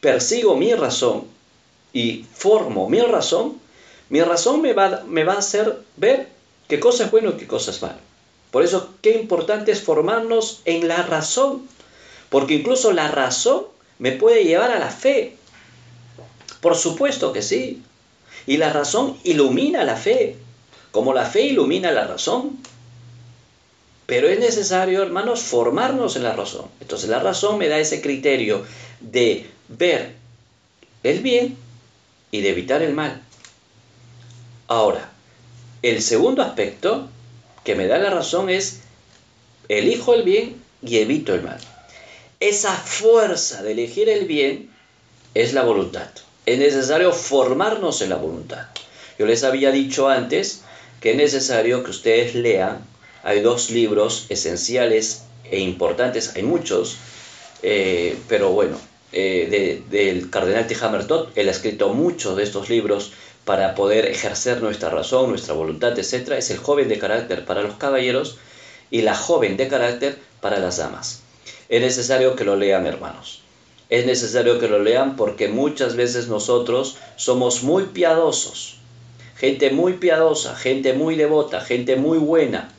persigo 0.00 0.56
mi 0.56 0.74
razón 0.74 1.24
y 1.92 2.24
formo 2.34 2.88
mi 2.88 3.00
razón, 3.00 3.58
mi 4.08 4.20
razón 4.20 4.62
me 4.62 4.72
va, 4.72 5.04
me 5.06 5.24
va 5.24 5.34
a 5.34 5.38
hacer 5.38 5.78
ver 5.96 6.28
qué 6.68 6.80
cosa 6.80 7.04
es 7.04 7.10
bueno 7.10 7.30
y 7.30 7.34
qué 7.34 7.46
cosa 7.46 7.70
es 7.70 7.82
malo. 7.82 7.98
Por 8.50 8.64
eso, 8.64 8.94
qué 9.02 9.12
importante 9.12 9.72
es 9.72 9.82
formarnos 9.82 10.62
en 10.64 10.88
la 10.88 11.02
razón, 11.02 11.68
porque 12.30 12.54
incluso 12.54 12.92
la 12.92 13.08
razón 13.08 13.64
me 13.98 14.12
puede 14.12 14.44
llevar 14.44 14.70
a 14.70 14.78
la 14.78 14.90
fe. 14.90 15.36
Por 16.60 16.76
supuesto 16.76 17.32
que 17.32 17.42
sí. 17.42 17.82
Y 18.46 18.56
la 18.56 18.72
razón 18.72 19.16
ilumina 19.24 19.84
la 19.84 19.96
fe, 19.96 20.36
como 20.90 21.12
la 21.12 21.24
fe 21.24 21.42
ilumina 21.42 21.92
la 21.92 22.06
razón. 22.06 22.58
Pero 24.06 24.28
es 24.28 24.38
necesario, 24.38 25.02
hermanos, 25.02 25.42
formarnos 25.42 26.16
en 26.16 26.22
la 26.22 26.32
razón. 26.32 26.66
Entonces 26.80 27.10
la 27.10 27.20
razón 27.20 27.58
me 27.58 27.68
da 27.68 27.78
ese 27.78 28.00
criterio 28.00 28.64
de 29.00 29.46
ver 29.68 30.14
el 31.02 31.20
bien 31.20 31.56
y 32.30 32.40
de 32.40 32.50
evitar 32.50 32.82
el 32.82 32.94
mal. 32.94 33.22
Ahora, 34.66 35.10
el 35.82 36.02
segundo 36.02 36.42
aspecto 36.42 37.08
que 37.64 37.74
me 37.74 37.86
da 37.86 37.98
la 37.98 38.10
razón 38.10 38.50
es 38.50 38.80
elijo 39.68 40.14
el 40.14 40.22
bien 40.22 40.56
y 40.82 40.98
evito 40.98 41.34
el 41.34 41.42
mal. 41.42 41.58
Esa 42.40 42.72
fuerza 42.72 43.62
de 43.62 43.72
elegir 43.72 44.08
el 44.08 44.26
bien 44.26 44.70
es 45.34 45.52
la 45.52 45.62
voluntad. 45.62 46.08
Es 46.48 46.58
necesario 46.58 47.12
formarnos 47.12 48.00
en 48.00 48.08
la 48.08 48.16
voluntad. 48.16 48.68
Yo 49.18 49.26
les 49.26 49.44
había 49.44 49.70
dicho 49.70 50.08
antes 50.08 50.62
que 50.98 51.10
es 51.10 51.16
necesario 51.18 51.84
que 51.84 51.90
ustedes 51.90 52.34
lean. 52.34 52.86
Hay 53.22 53.40
dos 53.40 53.68
libros 53.68 54.24
esenciales 54.30 55.24
e 55.44 55.60
importantes, 55.60 56.34
hay 56.36 56.44
muchos, 56.44 56.96
eh, 57.62 58.16
pero 58.28 58.48
bueno, 58.52 58.80
eh, 59.12 59.82
del 59.90 60.30
cardenal 60.30 60.66
Tijamertot, 60.66 61.36
él 61.36 61.48
ha 61.48 61.52
escrito 61.52 61.90
muchos 61.90 62.34
de 62.38 62.44
estos 62.44 62.70
libros 62.70 63.12
para 63.44 63.74
poder 63.74 64.06
ejercer 64.06 64.62
nuestra 64.62 64.88
razón, 64.88 65.28
nuestra 65.28 65.52
voluntad, 65.52 65.98
etc. 65.98 66.32
Es 66.38 66.50
el 66.50 66.56
joven 66.56 66.88
de 66.88 66.98
carácter 66.98 67.44
para 67.44 67.60
los 67.60 67.74
caballeros 67.74 68.38
y 68.90 69.02
la 69.02 69.14
joven 69.14 69.58
de 69.58 69.68
carácter 69.68 70.18
para 70.40 70.58
las 70.60 70.78
damas. 70.78 71.20
Es 71.68 71.82
necesario 71.82 72.36
que 72.36 72.44
lo 72.44 72.56
lean, 72.56 72.86
hermanos. 72.86 73.42
Es 73.90 74.04
necesario 74.04 74.58
que 74.58 74.68
lo 74.68 74.80
lean 74.80 75.16
porque 75.16 75.48
muchas 75.48 75.96
veces 75.96 76.28
nosotros 76.28 76.96
somos 77.16 77.62
muy 77.62 77.84
piadosos, 77.84 78.76
gente 79.36 79.70
muy 79.70 79.94
piadosa, 79.94 80.54
gente 80.54 80.92
muy 80.92 81.16
devota, 81.16 81.62
gente 81.62 81.96
muy 81.96 82.18
buena, 82.18 82.70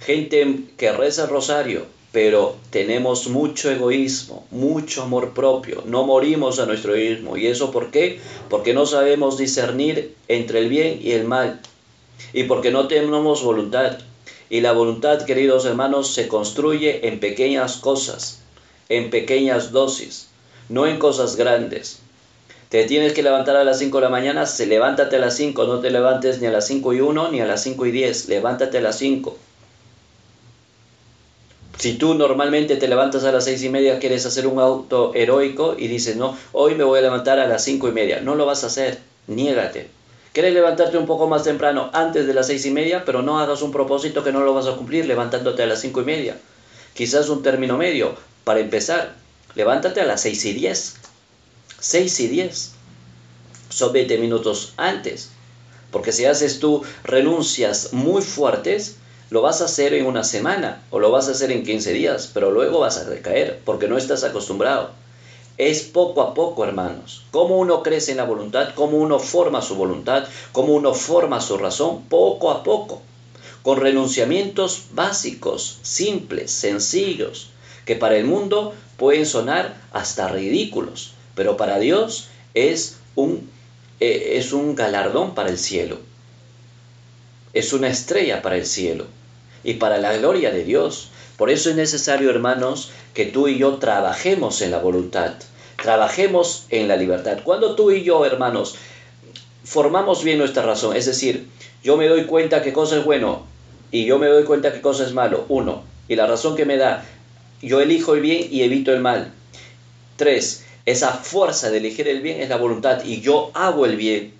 gente 0.00 0.60
que 0.78 0.92
reza 0.92 1.24
el 1.24 1.30
rosario, 1.30 1.84
pero 2.10 2.56
tenemos 2.70 3.28
mucho 3.28 3.70
egoísmo, 3.70 4.46
mucho 4.50 5.02
amor 5.02 5.34
propio, 5.34 5.82
no 5.84 6.04
morimos 6.04 6.58
a 6.58 6.64
nuestro 6.64 6.94
egoísmo. 6.94 7.36
¿Y 7.36 7.46
eso 7.46 7.70
por 7.70 7.90
qué? 7.90 8.18
Porque 8.48 8.72
no 8.72 8.86
sabemos 8.86 9.36
discernir 9.36 10.14
entre 10.26 10.60
el 10.60 10.70
bien 10.70 11.00
y 11.02 11.12
el 11.12 11.24
mal, 11.24 11.60
y 12.32 12.44
porque 12.44 12.70
no 12.70 12.88
tenemos 12.88 13.44
voluntad. 13.44 13.98
Y 14.48 14.62
la 14.62 14.72
voluntad, 14.72 15.24
queridos 15.26 15.66
hermanos, 15.66 16.14
se 16.14 16.28
construye 16.28 17.06
en 17.06 17.20
pequeñas 17.20 17.76
cosas, 17.76 18.40
en 18.88 19.10
pequeñas 19.10 19.70
dosis, 19.70 20.29
no 20.70 20.86
en 20.86 20.98
cosas 20.98 21.36
grandes. 21.36 21.98
Te 22.70 22.84
tienes 22.84 23.12
que 23.12 23.22
levantar 23.22 23.56
a 23.56 23.64
las 23.64 23.78
5 23.78 23.98
de 23.98 24.04
la 24.04 24.08
mañana, 24.08 24.46
se 24.46 24.64
levántate 24.64 25.16
a 25.16 25.18
las 25.18 25.36
5, 25.36 25.64
no 25.64 25.80
te 25.80 25.90
levantes 25.90 26.40
ni 26.40 26.46
a 26.46 26.50
las 26.50 26.66
5 26.66 26.94
y 26.94 27.00
1 27.02 27.30
ni 27.30 27.40
a 27.42 27.46
las 27.46 27.62
5 27.62 27.84
y 27.84 27.90
10, 27.90 28.28
levántate 28.28 28.78
a 28.78 28.80
las 28.80 28.96
5 28.96 29.36
si 31.80 31.94
tú 31.94 32.12
normalmente 32.12 32.76
te 32.76 32.88
levantas 32.88 33.24
a 33.24 33.32
las 33.32 33.44
seis 33.44 33.62
y 33.62 33.70
media, 33.70 33.98
quieres 33.98 34.26
hacer 34.26 34.46
un 34.46 34.58
auto 34.58 35.12
heroico 35.14 35.76
y 35.78 35.88
dices, 35.88 36.14
no, 36.14 36.36
hoy 36.52 36.74
me 36.74 36.84
voy 36.84 36.98
a 36.98 37.02
levantar 37.02 37.38
a 37.38 37.46
las 37.46 37.64
cinco 37.64 37.88
y 37.88 37.92
media. 37.92 38.20
No 38.20 38.34
lo 38.34 38.44
vas 38.44 38.64
a 38.64 38.66
hacer, 38.66 38.98
niégate. 39.28 39.88
Quieres 40.34 40.52
levantarte 40.52 40.98
un 40.98 41.06
poco 41.06 41.26
más 41.26 41.42
temprano, 41.42 41.88
antes 41.94 42.26
de 42.26 42.34
las 42.34 42.48
seis 42.48 42.66
y 42.66 42.70
media, 42.70 43.04
pero 43.06 43.22
no 43.22 43.40
hagas 43.40 43.62
un 43.62 43.72
propósito 43.72 44.22
que 44.22 44.30
no 44.30 44.40
lo 44.40 44.52
vas 44.52 44.66
a 44.66 44.76
cumplir 44.76 45.06
levantándote 45.06 45.62
a 45.62 45.66
las 45.66 45.80
cinco 45.80 46.02
y 46.02 46.04
media. 46.04 46.36
Quizás 46.92 47.30
un 47.30 47.42
término 47.42 47.78
medio. 47.78 48.14
Para 48.44 48.60
empezar, 48.60 49.14
levántate 49.54 50.00
a 50.00 50.06
las 50.06 50.22
seis 50.22 50.44
y 50.44 50.52
diez. 50.52 50.96
Seis 51.78 52.18
y 52.20 52.28
diez. 52.28 52.72
Son 53.68 53.92
20 53.92 54.18
minutos 54.18 54.74
antes. 54.76 55.30
Porque 55.90 56.12
si 56.12 56.24
haces 56.24 56.60
tú 56.60 56.82
renuncias 57.04 57.92
muy 57.92 58.22
fuertes, 58.22 58.96
lo 59.30 59.42
vas 59.42 59.60
a 59.60 59.66
hacer 59.66 59.94
en 59.94 60.06
una 60.06 60.24
semana 60.24 60.82
o 60.90 60.98
lo 60.98 61.10
vas 61.10 61.28
a 61.28 61.32
hacer 61.32 61.52
en 61.52 61.64
15 61.64 61.92
días, 61.92 62.30
pero 62.34 62.50
luego 62.50 62.80
vas 62.80 62.98
a 62.98 63.04
recaer 63.04 63.60
porque 63.64 63.88
no 63.88 63.96
estás 63.96 64.24
acostumbrado. 64.24 64.90
Es 65.56 65.82
poco 65.82 66.22
a 66.22 66.34
poco, 66.34 66.64
hermanos. 66.64 67.22
Cómo 67.30 67.58
uno 67.58 67.82
crece 67.82 68.12
en 68.12 68.16
la 68.16 68.24
voluntad, 68.24 68.70
cómo 68.74 68.96
uno 68.96 69.18
forma 69.18 69.62
su 69.62 69.74
voluntad, 69.74 70.26
cómo 70.52 70.72
uno 70.72 70.94
forma 70.94 71.40
su 71.40 71.58
razón, 71.58 72.04
poco 72.08 72.50
a 72.50 72.62
poco. 72.62 73.02
Con 73.62 73.78
renunciamientos 73.78 74.86
básicos, 74.92 75.78
simples, 75.82 76.50
sencillos, 76.50 77.50
que 77.84 77.96
para 77.96 78.16
el 78.16 78.24
mundo 78.24 78.74
pueden 78.96 79.26
sonar 79.26 79.76
hasta 79.92 80.28
ridículos, 80.28 81.14
pero 81.34 81.56
para 81.56 81.78
Dios 81.78 82.28
es 82.54 82.98
un, 83.14 83.50
eh, 84.00 84.32
es 84.36 84.52
un 84.52 84.74
galardón 84.74 85.34
para 85.34 85.50
el 85.50 85.58
cielo. 85.58 85.98
Es 87.52 87.72
una 87.72 87.88
estrella 87.88 88.42
para 88.42 88.56
el 88.56 88.66
cielo 88.66 89.06
y 89.64 89.74
para 89.74 89.98
la 89.98 90.16
gloria 90.16 90.50
de 90.50 90.64
Dios. 90.64 91.10
Por 91.36 91.50
eso 91.50 91.70
es 91.70 91.76
necesario, 91.76 92.30
hermanos, 92.30 92.90
que 93.14 93.26
tú 93.26 93.48
y 93.48 93.58
yo 93.58 93.76
trabajemos 93.76 94.62
en 94.62 94.70
la 94.70 94.78
voluntad, 94.78 95.34
trabajemos 95.82 96.66
en 96.70 96.86
la 96.86 96.96
libertad. 96.96 97.38
Cuando 97.42 97.74
tú 97.74 97.90
y 97.90 98.02
yo, 98.02 98.24
hermanos, 98.24 98.76
formamos 99.64 100.22
bien 100.22 100.38
nuestra 100.38 100.62
razón, 100.62 100.96
es 100.96 101.06
decir, 101.06 101.48
yo 101.82 101.96
me 101.96 102.08
doy 102.08 102.24
cuenta 102.24 102.62
que 102.62 102.72
cosa 102.72 102.98
es 102.98 103.04
bueno 103.04 103.46
y 103.90 104.04
yo 104.04 104.18
me 104.18 104.26
doy 104.26 104.44
cuenta 104.44 104.72
que 104.72 104.80
cosa 104.80 105.04
es 105.04 105.12
malo, 105.12 105.46
uno, 105.48 105.82
y 106.08 106.16
la 106.16 106.26
razón 106.26 106.56
que 106.56 106.64
me 106.64 106.76
da, 106.76 107.04
yo 107.62 107.80
elijo 107.80 108.14
el 108.14 108.20
bien 108.20 108.48
y 108.50 108.62
evito 108.62 108.92
el 108.92 109.00
mal. 109.00 109.32
Tres, 110.16 110.64
esa 110.86 111.12
fuerza 111.12 111.70
de 111.70 111.78
elegir 111.78 112.08
el 112.08 112.20
bien 112.20 112.40
es 112.40 112.48
la 112.48 112.56
voluntad 112.56 113.04
y 113.04 113.20
yo 113.20 113.50
hago 113.54 113.86
el 113.86 113.96
bien. 113.96 114.32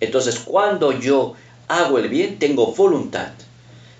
Entonces, 0.00 0.38
cuando 0.38 0.92
yo 0.92 1.34
hago 1.68 1.98
el 1.98 2.08
bien, 2.08 2.38
tengo 2.38 2.74
voluntad 2.74 3.30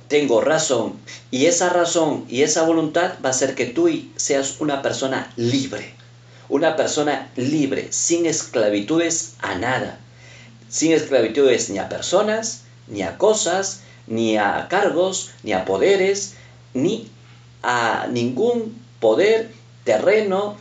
tengo 0.09 0.41
razón 0.41 0.95
y 1.31 1.47
esa 1.47 1.71
razón 1.71 2.25
y 2.29 2.43
esa 2.43 2.63
voluntad 2.63 3.15
va 3.25 3.31
a 3.31 3.33
hacer 3.33 3.55
que 3.55 3.67
tú 3.67 3.89
seas 4.17 4.57
una 4.61 4.83
persona 4.83 5.33
libre, 5.37 5.95
una 6.49 6.77
persona 6.77 7.31
libre, 7.37 7.89
sin 7.91 8.27
esclavitudes 8.27 9.35
a 9.41 9.57
nada, 9.57 9.99
sin 10.69 10.93
esclavitudes 10.93 11.71
ni 11.71 11.79
a 11.79 11.89
personas, 11.89 12.63
ni 12.87 13.03
a 13.03 13.19
cosas, 13.19 13.81
ni 14.07 14.37
a 14.37 14.69
cargos, 14.69 15.31
ni 15.43 15.53
a 15.53 15.65
poderes, 15.65 16.35
ni 16.73 17.11
a 17.67 18.07
ningún 18.11 18.81
poder 19.01 19.51
terreno 19.85 20.57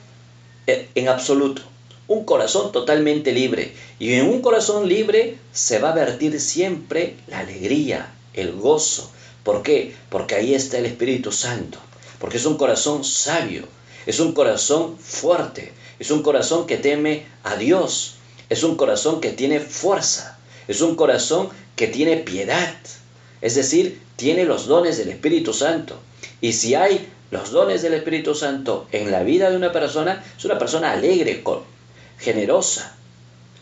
eh, 0.67 0.89
en 0.95 1.07
absoluto. 1.07 1.61
Un 2.07 2.25
corazón 2.25 2.71
totalmente 2.71 3.31
libre. 3.31 3.73
Y 3.99 4.13
en 4.13 4.27
un 4.27 4.41
corazón 4.41 4.89
libre 4.89 5.37
se 5.53 5.79
va 5.79 5.91
a 5.91 5.95
vertir 5.95 6.41
siempre 6.41 7.15
la 7.27 7.39
alegría, 7.39 8.11
el 8.33 8.53
gozo, 8.53 9.11
¿Por 9.45 9.61
qué? 9.61 9.93
Porque 10.09 10.33
ahí 10.33 10.55
está 10.55 10.79
el 10.79 10.87
Espíritu 10.87 11.31
Santo. 11.31 11.77
Porque 12.17 12.37
es 12.37 12.47
un 12.47 12.57
corazón 12.57 13.03
sabio, 13.03 13.61
es 14.07 14.19
un 14.19 14.31
corazón 14.31 14.97
fuerte, 14.97 15.71
es 15.99 16.09
un 16.09 16.23
corazón 16.23 16.65
que 16.65 16.77
teme 16.77 17.27
a 17.43 17.55
Dios, 17.55 18.15
es 18.49 18.63
un 18.63 18.75
corazón 18.75 19.21
que 19.21 19.29
tiene 19.29 19.59
fuerza, 19.59 20.39
es 20.67 20.81
un 20.81 20.95
corazón 20.95 21.49
que 21.75 21.85
tiene 21.85 22.17
piedad. 22.17 22.73
Es 23.41 23.53
decir, 23.53 24.01
tiene 24.15 24.45
los 24.45 24.65
dones 24.65 24.97
del 24.97 25.09
Espíritu 25.09 25.53
Santo. 25.53 25.99
Y 26.45 26.53
si 26.53 26.75
hay 26.75 27.09
los 27.31 27.49
dones 27.49 27.81
del 27.81 27.95
Espíritu 27.95 28.35
Santo 28.35 28.85
en 28.91 29.09
la 29.09 29.23
vida 29.23 29.49
de 29.49 29.57
una 29.57 29.71
persona, 29.71 30.23
es 30.37 30.45
una 30.45 30.59
persona 30.59 30.91
alegre, 30.91 31.43
generosa. 32.19 32.95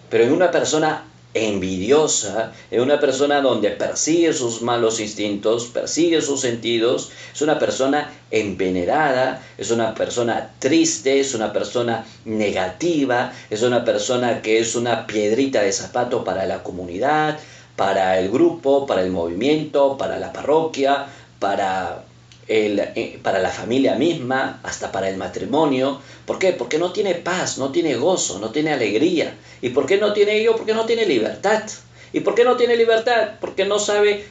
Pero 0.09 0.25
en 0.25 0.33
una 0.33 0.51
persona 0.51 1.05
envidiosa, 1.33 2.51
es 2.69 2.81
una 2.81 2.99
persona 2.99 3.39
donde 3.39 3.69
persigue 3.69 4.33
sus 4.33 4.61
malos 4.61 4.99
instintos, 4.99 5.67
persigue 5.67 6.21
sus 6.21 6.41
sentidos, 6.41 7.11
es 7.33 7.41
una 7.41 7.57
persona 7.57 8.11
envenenada, 8.29 9.41
es 9.57 9.71
una 9.71 9.95
persona 9.95 10.51
triste, 10.59 11.21
es 11.21 11.33
una 11.35 11.53
persona 11.53 12.05
negativa, 12.25 13.31
es 13.49 13.61
una 13.61 13.85
persona 13.85 14.41
que 14.41 14.59
es 14.59 14.75
una 14.75 15.07
piedrita 15.07 15.61
de 15.61 15.71
zapato 15.71 16.25
para 16.25 16.45
la 16.45 16.63
comunidad, 16.63 17.39
para 17.77 18.19
el 18.19 18.29
grupo, 18.29 18.85
para 18.85 19.03
el 19.03 19.11
movimiento, 19.11 19.97
para 19.97 20.19
la 20.19 20.33
parroquia, 20.33 21.05
para 21.39 22.03
eh, 22.45 23.19
para 23.23 23.39
la 23.39 23.49
familia 23.49 23.95
misma, 23.95 24.60
hasta 24.63 24.91
para 24.91 25.10
el 25.10 25.15
matrimonio. 25.15 26.01
¿Por 26.25 26.39
qué? 26.39 26.51
Porque 26.51 26.77
no 26.77 26.91
tiene 26.91 27.15
paz, 27.15 27.58
no 27.58 27.71
tiene 27.71 27.95
gozo, 27.95 28.39
no 28.39 28.49
tiene 28.49 28.73
alegría. 28.73 29.38
¿Y 29.62 29.69
por 29.69 29.86
qué 29.86 29.97
no 29.97 30.12
tiene 30.12 30.38
ello? 30.38 30.56
Porque 30.58 30.73
no 30.73 30.86
tiene 30.86 31.06
libertad. 31.06 31.63
¿Y 32.12 32.19
por 32.19 32.36
qué 32.36 32.43
no 32.43 32.58
tiene 32.58 32.75
libertad? 32.75 33.36
Porque 33.39 33.65
no 33.65 33.79
sabe, 33.79 34.25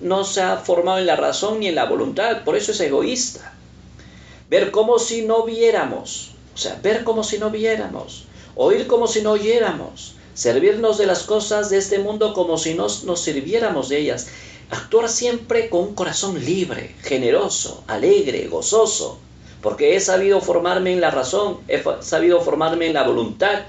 no 0.00 0.24
se 0.24 0.40
ha 0.40 0.56
formado 0.56 0.98
en 0.98 1.06
la 1.06 1.16
razón 1.16 1.60
ni 1.60 1.68
en 1.68 1.74
la 1.74 1.84
voluntad. 1.84 2.42
Por 2.42 2.56
eso 2.56 2.72
es 2.72 2.80
egoísta. 2.80 3.52
Ver 4.48 4.70
como 4.70 4.98
si 4.98 5.22
no 5.22 5.44
viéramos. 5.44 6.32
O 6.54 6.56
sea, 6.56 6.78
ver 6.82 7.04
como 7.04 7.22
si 7.22 7.38
no 7.38 7.50
viéramos. 7.50 8.24
Oír 8.54 8.86
como 8.86 9.06
si 9.06 9.20
no 9.20 9.32
oyéramos. 9.32 10.14
Servirnos 10.32 10.96
de 10.96 11.06
las 11.06 11.24
cosas 11.24 11.68
de 11.68 11.78
este 11.78 11.98
mundo 11.98 12.32
como 12.32 12.56
si 12.56 12.74
no 12.74 12.86
nos 13.04 13.20
sirviéramos 13.20 13.88
de 13.88 13.98
ellas 13.98 14.28
actuar 14.70 15.08
siempre 15.08 15.68
con 15.68 15.80
un 15.80 15.94
corazón 15.94 16.44
libre, 16.44 16.94
generoso, 17.02 17.84
alegre, 17.86 18.48
gozoso, 18.48 19.18
porque 19.62 19.96
he 19.96 20.00
sabido 20.00 20.40
formarme 20.40 20.92
en 20.92 21.00
la 21.00 21.10
razón, 21.10 21.58
he 21.68 21.82
sabido 22.00 22.40
formarme 22.40 22.86
en 22.86 22.94
la 22.94 23.02
voluntad. 23.02 23.64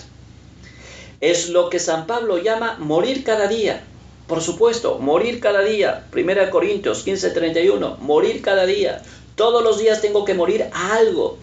Es 1.22 1.50
lo 1.50 1.70
que 1.70 1.80
San 1.80 2.06
Pablo 2.08 2.38
llama 2.38 2.78
morir 2.80 3.24
cada 3.24 3.48
día. 3.48 3.84
Por 4.28 4.42
supuesto, 4.42 5.00
morir 5.00 5.40
cada 5.40 5.62
día. 5.62 6.06
1 6.14 6.50
Corintios 6.52 7.04
15:31, 7.04 7.98
morir 7.98 8.42
cada 8.42 8.66
día. 8.66 9.02
Todos 9.36 9.64
los 9.64 9.80
días 9.80 10.02
tengo 10.02 10.24
que 10.24 10.36
morir 10.36 10.70
a 10.72 10.96
algo, 10.96 11.38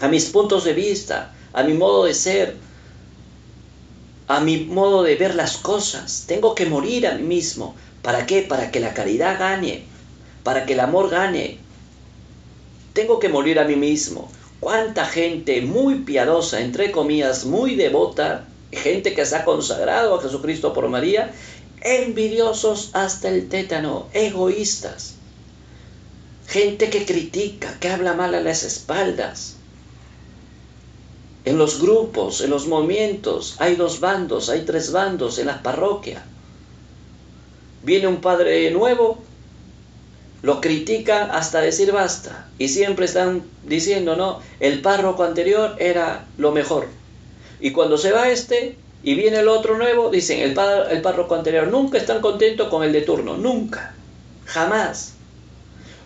a 0.00 0.08
mis 0.08 0.26
puntos 0.30 0.64
de 0.64 0.72
vista, 0.72 1.32
a 1.52 1.62
mi 1.62 1.74
modo 1.74 2.04
de 2.04 2.14
ser, 2.14 2.56
a 4.36 4.40
mi 4.40 4.64
modo 4.64 5.02
de 5.02 5.16
ver 5.16 5.34
las 5.34 5.56
cosas. 5.56 6.24
Tengo 6.26 6.54
que 6.54 6.66
morir 6.66 7.06
a 7.06 7.14
mí 7.14 7.22
mismo 7.22 7.74
¿Para 8.02 8.26
qué? 8.26 8.42
Para 8.42 8.70
que 8.72 8.80
la 8.80 8.94
caridad 8.94 9.38
gane, 9.38 9.84
para 10.42 10.66
que 10.66 10.72
el 10.72 10.80
amor 10.80 11.08
gane. 11.08 11.58
Tengo 12.92 13.20
que 13.20 13.28
morir 13.28 13.58
a 13.58 13.64
mí 13.64 13.76
mismo. 13.76 14.30
cuánta 14.58 15.06
gente 15.06 15.60
muy 15.62 16.04
piadosa, 16.04 16.60
entre 16.60 16.92
comillas, 16.92 17.44
muy 17.44 17.74
devota, 17.74 18.46
gente 18.70 19.12
que 19.12 19.26
se 19.26 19.34
ha 19.34 19.44
consagrado 19.44 20.14
a 20.14 20.22
Jesucristo 20.22 20.72
por 20.72 20.88
María, 20.88 21.32
envidiosos 21.80 22.90
hasta 22.92 23.28
el 23.28 23.48
tétano, 23.48 24.06
egoístas, 24.12 25.16
gente 26.46 26.90
que 26.90 27.04
critica, 27.04 27.76
que 27.80 27.88
habla 27.88 28.14
mal 28.14 28.36
a 28.36 28.40
las 28.40 28.62
espaldas. 28.62 29.56
En 31.44 31.58
los 31.58 31.80
grupos, 31.80 32.40
en 32.40 32.50
los 32.50 32.68
movimientos, 32.68 33.56
hay 33.58 33.74
dos 33.74 33.98
bandos, 34.00 34.48
hay 34.48 34.60
tres 34.64 34.92
bandos 34.92 35.38
en 35.38 35.46
las 35.46 35.58
parroquias. 35.58 36.22
Viene 37.82 38.06
un 38.06 38.20
padre 38.20 38.70
nuevo, 38.70 39.18
lo 40.42 40.60
critican 40.60 41.30
hasta 41.32 41.60
decir 41.60 41.90
basta. 41.92 42.48
Y 42.58 42.68
siempre 42.68 43.06
están 43.06 43.42
diciendo, 43.64 44.14
no, 44.14 44.40
el 44.60 44.82
párroco 44.82 45.24
anterior 45.24 45.74
era 45.78 46.26
lo 46.38 46.52
mejor. 46.52 46.86
Y 47.60 47.72
cuando 47.72 47.98
se 47.98 48.12
va 48.12 48.28
este 48.28 48.76
y 49.02 49.14
viene 49.14 49.38
el 49.38 49.48
otro 49.48 49.76
nuevo, 49.78 50.10
dicen, 50.10 50.40
el, 50.40 50.56
el 50.90 51.02
párroco 51.02 51.34
anterior, 51.34 51.66
nunca 51.66 51.98
están 51.98 52.20
contentos 52.20 52.68
con 52.68 52.84
el 52.84 52.92
de 52.92 53.02
turno, 53.02 53.36
nunca, 53.36 53.94
jamás. 54.44 55.14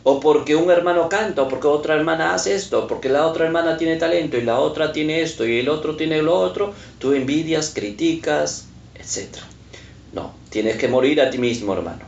O 0.09 0.21
porque 0.21 0.55
un 0.55 0.71
hermano 0.71 1.09
canta, 1.09 1.43
o 1.43 1.49
porque 1.49 1.67
otra 1.67 1.97
hermana 1.97 2.33
hace 2.33 2.55
esto, 2.55 2.87
porque 2.87 3.09
la 3.09 3.27
otra 3.27 3.45
hermana 3.45 3.77
tiene 3.77 3.97
talento 3.97 4.37
y 4.37 4.43
la 4.43 4.61
otra 4.61 4.93
tiene 4.93 5.21
esto 5.21 5.45
y 5.45 5.59
el 5.59 5.69
otro 5.69 5.97
tiene 5.97 6.23
lo 6.23 6.39
otro, 6.39 6.75
tú 7.01 7.13
envidias, 7.13 7.73
criticas, 7.75 8.69
etc. 8.95 9.39
No, 10.13 10.33
tienes 10.49 10.77
que 10.77 10.87
morir 10.87 11.21
a 11.21 11.31
ti 11.31 11.39
mismo, 11.39 11.73
hermano. 11.73 12.05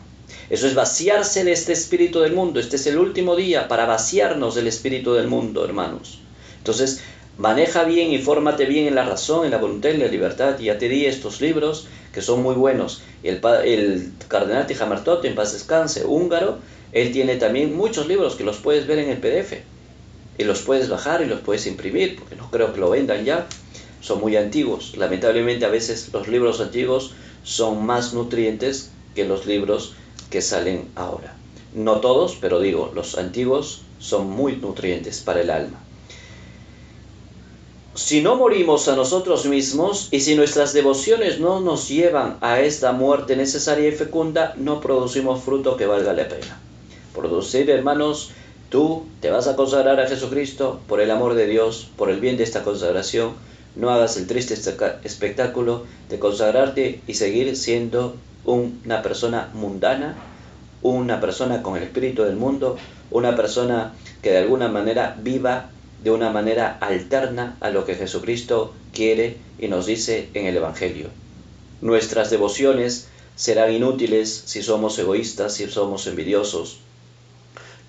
Eso 0.48 0.68
es 0.68 0.76
vaciarse 0.76 1.42
de 1.42 1.50
este 1.50 1.72
espíritu 1.72 2.20
del 2.20 2.34
mundo. 2.34 2.60
Este 2.60 2.76
es 2.76 2.86
el 2.86 2.98
último 2.98 3.34
día 3.34 3.66
para 3.66 3.84
vaciarnos 3.84 4.54
del 4.54 4.68
espíritu 4.68 5.14
del 5.14 5.26
mundo, 5.26 5.64
hermanos. 5.64 6.20
Entonces, 6.58 7.00
maneja 7.36 7.82
bien 7.82 8.12
y 8.12 8.18
fórmate 8.18 8.66
bien 8.66 8.86
en 8.86 8.94
la 8.94 9.06
razón, 9.06 9.44
en 9.44 9.50
la 9.50 9.58
voluntad, 9.58 9.90
en 9.90 9.98
la 9.98 10.06
libertad. 10.06 10.56
Ya 10.60 10.78
te 10.78 10.88
di 10.88 11.06
estos 11.06 11.40
libros 11.40 11.88
que 12.12 12.22
son 12.22 12.44
muy 12.44 12.54
buenos. 12.54 13.02
El, 13.24 13.40
el 13.64 14.12
cardenal 14.28 14.68
Tijamartot, 14.68 15.24
en 15.24 15.34
paz 15.34 15.52
descanse, 15.52 16.06
húngaro, 16.06 16.58
él 17.02 17.12
tiene 17.12 17.36
también 17.36 17.76
muchos 17.76 18.08
libros 18.08 18.34
que 18.34 18.44
los 18.44 18.58
puedes 18.58 18.86
ver 18.86 18.98
en 18.98 19.10
el 19.10 19.18
PDF. 19.18 19.54
Y 20.38 20.44
los 20.44 20.62
puedes 20.62 20.88
bajar 20.88 21.22
y 21.22 21.26
los 21.26 21.40
puedes 21.40 21.66
imprimir, 21.66 22.16
porque 22.16 22.36
no 22.36 22.50
creo 22.50 22.72
que 22.72 22.80
lo 22.80 22.90
vendan 22.90 23.24
ya. 23.24 23.46
Son 24.00 24.20
muy 24.20 24.36
antiguos. 24.36 24.96
Lamentablemente 24.96 25.64
a 25.64 25.68
veces 25.68 26.10
los 26.12 26.28
libros 26.28 26.60
antiguos 26.60 27.12
son 27.42 27.84
más 27.84 28.14
nutrientes 28.14 28.90
que 29.14 29.24
los 29.24 29.46
libros 29.46 29.94
que 30.30 30.42
salen 30.42 30.88
ahora. 30.94 31.34
No 31.74 32.00
todos, 32.00 32.36
pero 32.40 32.60
digo, 32.60 32.92
los 32.94 33.18
antiguos 33.18 33.82
son 33.98 34.30
muy 34.30 34.56
nutrientes 34.56 35.20
para 35.20 35.40
el 35.40 35.50
alma. 35.50 35.80
Si 37.94 38.22
no 38.22 38.36
morimos 38.36 38.86
a 38.86 38.94
nosotros 38.94 39.44
mismos 39.46 40.08
y 40.12 40.20
si 40.20 40.36
nuestras 40.36 40.72
devociones 40.72 41.40
no 41.40 41.60
nos 41.60 41.88
llevan 41.88 42.38
a 42.40 42.60
esta 42.60 42.92
muerte 42.92 43.34
necesaria 43.34 43.88
y 43.88 43.92
fecunda, 43.92 44.54
no 44.56 44.80
producimos 44.80 45.42
fruto 45.42 45.76
que 45.76 45.86
valga 45.86 46.12
la 46.12 46.28
pena. 46.28 46.60
Producir, 47.18 47.68
hermanos, 47.68 48.30
tú 48.68 49.04
te 49.20 49.30
vas 49.30 49.48
a 49.48 49.56
consagrar 49.56 49.98
a 49.98 50.06
Jesucristo 50.06 50.78
por 50.86 51.00
el 51.00 51.10
amor 51.10 51.34
de 51.34 51.48
Dios, 51.48 51.90
por 51.96 52.10
el 52.10 52.20
bien 52.20 52.36
de 52.36 52.44
esta 52.44 52.62
consagración, 52.62 53.32
no 53.74 53.90
hagas 53.90 54.16
el 54.16 54.28
triste 54.28 54.54
espectáculo 54.54 55.84
de 56.10 56.20
consagrarte 56.20 57.00
y 57.08 57.14
seguir 57.14 57.56
siendo 57.56 58.14
una 58.44 59.02
persona 59.02 59.50
mundana, 59.52 60.14
una 60.80 61.20
persona 61.20 61.60
con 61.64 61.76
el 61.76 61.82
espíritu 61.82 62.22
del 62.22 62.36
mundo, 62.36 62.76
una 63.10 63.34
persona 63.34 63.94
que 64.22 64.30
de 64.30 64.38
alguna 64.38 64.68
manera 64.68 65.16
viva 65.20 65.70
de 66.04 66.12
una 66.12 66.30
manera 66.30 66.78
alterna 66.80 67.56
a 67.58 67.70
lo 67.70 67.84
que 67.84 67.96
Jesucristo 67.96 68.74
quiere 68.92 69.38
y 69.58 69.66
nos 69.66 69.86
dice 69.86 70.28
en 70.34 70.46
el 70.46 70.56
Evangelio. 70.56 71.08
Nuestras 71.80 72.30
devociones 72.30 73.08
serán 73.34 73.72
inútiles 73.72 74.44
si 74.46 74.62
somos 74.62 74.96
egoístas, 75.00 75.54
si 75.54 75.68
somos 75.68 76.06
envidiosos. 76.06 76.78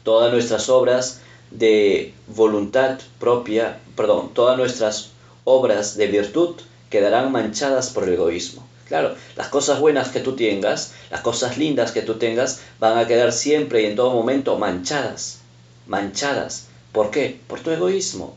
Todas 0.04 0.32
nuestras 0.32 0.70
obras 0.70 1.22
de 1.52 2.14
voluntad 2.28 3.00
propia, 3.20 3.80
perdón, 3.96 4.34
todas 4.34 4.58
nuestras 4.58 5.12
obras 5.44 5.98
de 5.98 6.08
virtud 6.08 6.56
quedarán 6.90 7.32
manchadas 7.32 7.90
por 7.90 8.04
el 8.04 8.14
egoísmo. 8.14 8.68
Claro, 8.88 9.16
las 9.36 9.50
cosas 9.50 9.80
buenas 9.80 10.10
que 10.10 10.20
tú 10.20 10.36
tengas, 10.36 10.94
las 11.12 11.22
cosas 11.22 11.58
lindas 11.58 11.92
que 11.92 12.02
tú 12.02 12.16
tengas, 12.16 12.62
van 12.80 12.98
a 12.98 13.08
quedar 13.08 13.32
siempre 13.32 13.84
y 13.84 13.86
en 13.86 13.96
todo 13.96 14.12
momento 14.12 14.58
manchadas, 14.58 15.40
manchadas. 15.86 16.66
¿Por 16.92 17.12
qué? 17.12 17.40
Por 17.48 17.60
tu 17.60 17.70
egoísmo. 17.70 18.36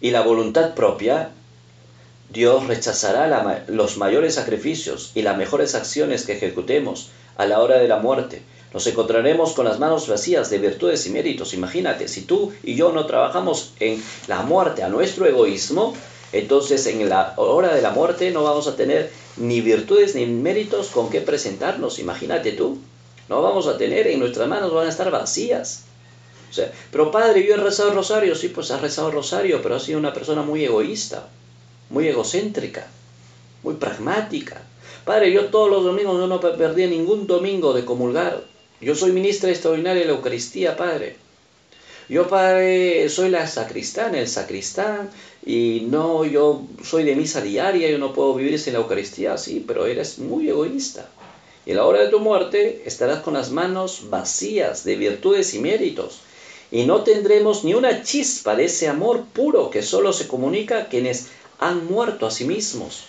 Y 0.00 0.10
la 0.10 0.22
voluntad 0.22 0.74
propia, 0.74 1.30
Dios 2.30 2.66
rechazará 2.66 3.64
los 3.68 3.96
mayores 3.96 4.34
sacrificios 4.34 5.12
y 5.14 5.22
las 5.22 5.36
mejores 5.36 5.76
acciones 5.76 6.24
que 6.24 6.32
ejecutemos 6.32 7.10
a 7.36 7.46
la 7.46 7.60
hora 7.60 7.78
de 7.78 7.86
la 7.86 7.98
muerte. 7.98 8.42
Nos 8.74 8.88
encontraremos 8.88 9.52
con 9.52 9.66
las 9.66 9.78
manos 9.78 10.08
vacías 10.08 10.50
de 10.50 10.58
virtudes 10.58 11.06
y 11.06 11.10
méritos. 11.10 11.54
Imagínate, 11.54 12.08
si 12.08 12.22
tú 12.22 12.52
y 12.64 12.74
yo 12.74 12.90
no 12.90 13.06
trabajamos 13.06 13.72
en 13.78 14.02
la 14.26 14.42
muerte 14.42 14.82
a 14.82 14.88
nuestro 14.88 15.26
egoísmo, 15.26 15.94
entonces 16.32 16.84
en 16.88 17.08
la 17.08 17.34
hora 17.36 17.72
de 17.72 17.80
la 17.80 17.92
muerte 17.92 18.32
no 18.32 18.42
vamos 18.42 18.66
a 18.66 18.74
tener 18.74 19.12
ni 19.36 19.60
virtudes 19.60 20.16
ni 20.16 20.26
méritos 20.26 20.88
con 20.88 21.08
qué 21.08 21.20
presentarnos. 21.20 22.00
Imagínate 22.00 22.50
tú. 22.50 22.78
No 23.28 23.42
vamos 23.42 23.68
a 23.68 23.78
tener, 23.78 24.08
en 24.08 24.18
nuestras 24.18 24.48
manos 24.48 24.74
van 24.74 24.88
a 24.88 24.90
estar 24.90 25.08
vacías. 25.08 25.84
Pero 26.90 27.12
padre, 27.12 27.46
yo 27.46 27.54
he 27.54 27.58
rezado 27.58 27.90
el 27.90 27.94
rosario. 27.94 28.34
Sí, 28.34 28.48
pues 28.48 28.72
has 28.72 28.80
rezado 28.80 29.12
rosario, 29.12 29.62
pero 29.62 29.76
has 29.76 29.84
sido 29.84 30.00
una 30.00 30.12
persona 30.12 30.42
muy 30.42 30.64
egoísta, 30.64 31.28
muy 31.90 32.08
egocéntrica, 32.08 32.88
muy 33.62 33.74
pragmática. 33.74 34.62
Padre, 35.04 35.30
yo 35.30 35.46
todos 35.46 35.70
los 35.70 35.84
domingos 35.84 36.18
no, 36.18 36.26
no 36.26 36.40
perdí 36.40 36.88
ningún 36.88 37.28
domingo 37.28 37.72
de 37.72 37.84
comulgar. 37.84 38.42
Yo 38.84 38.94
soy 38.94 39.12
ministra 39.12 39.48
extraordinaria 39.48 40.02
de 40.02 40.08
la 40.08 40.12
Eucaristía, 40.12 40.76
Padre. 40.76 41.16
Yo, 42.06 42.28
Padre, 42.28 43.08
soy 43.08 43.30
la 43.30 43.46
sacristana, 43.46 44.18
el 44.18 44.28
sacristán, 44.28 45.08
y 45.46 45.86
no, 45.88 46.26
yo 46.26 46.66
soy 46.84 47.04
de 47.04 47.16
misa 47.16 47.40
diaria, 47.40 47.88
yo 47.88 47.96
no 47.96 48.12
puedo 48.12 48.34
vivir 48.34 48.58
sin 48.58 48.74
la 48.74 48.80
Eucaristía, 48.80 49.38
sí, 49.38 49.64
pero 49.66 49.86
eres 49.86 50.18
muy 50.18 50.50
egoísta. 50.50 51.08
Y 51.64 51.72
a 51.72 51.76
la 51.76 51.86
hora 51.86 52.00
de 52.02 52.08
tu 52.08 52.20
muerte 52.20 52.82
estarás 52.84 53.20
con 53.20 53.32
las 53.32 53.50
manos 53.50 54.10
vacías 54.10 54.84
de 54.84 54.96
virtudes 54.96 55.54
y 55.54 55.60
méritos, 55.60 56.20
y 56.70 56.84
no 56.84 57.04
tendremos 57.04 57.64
ni 57.64 57.72
una 57.72 58.02
chispa 58.02 58.54
de 58.54 58.66
ese 58.66 58.88
amor 58.88 59.24
puro 59.32 59.70
que 59.70 59.82
solo 59.82 60.12
se 60.12 60.28
comunica 60.28 60.76
a 60.76 60.88
quienes 60.88 61.28
han 61.58 61.86
muerto 61.86 62.26
a 62.26 62.30
sí 62.30 62.44
mismos. 62.44 63.04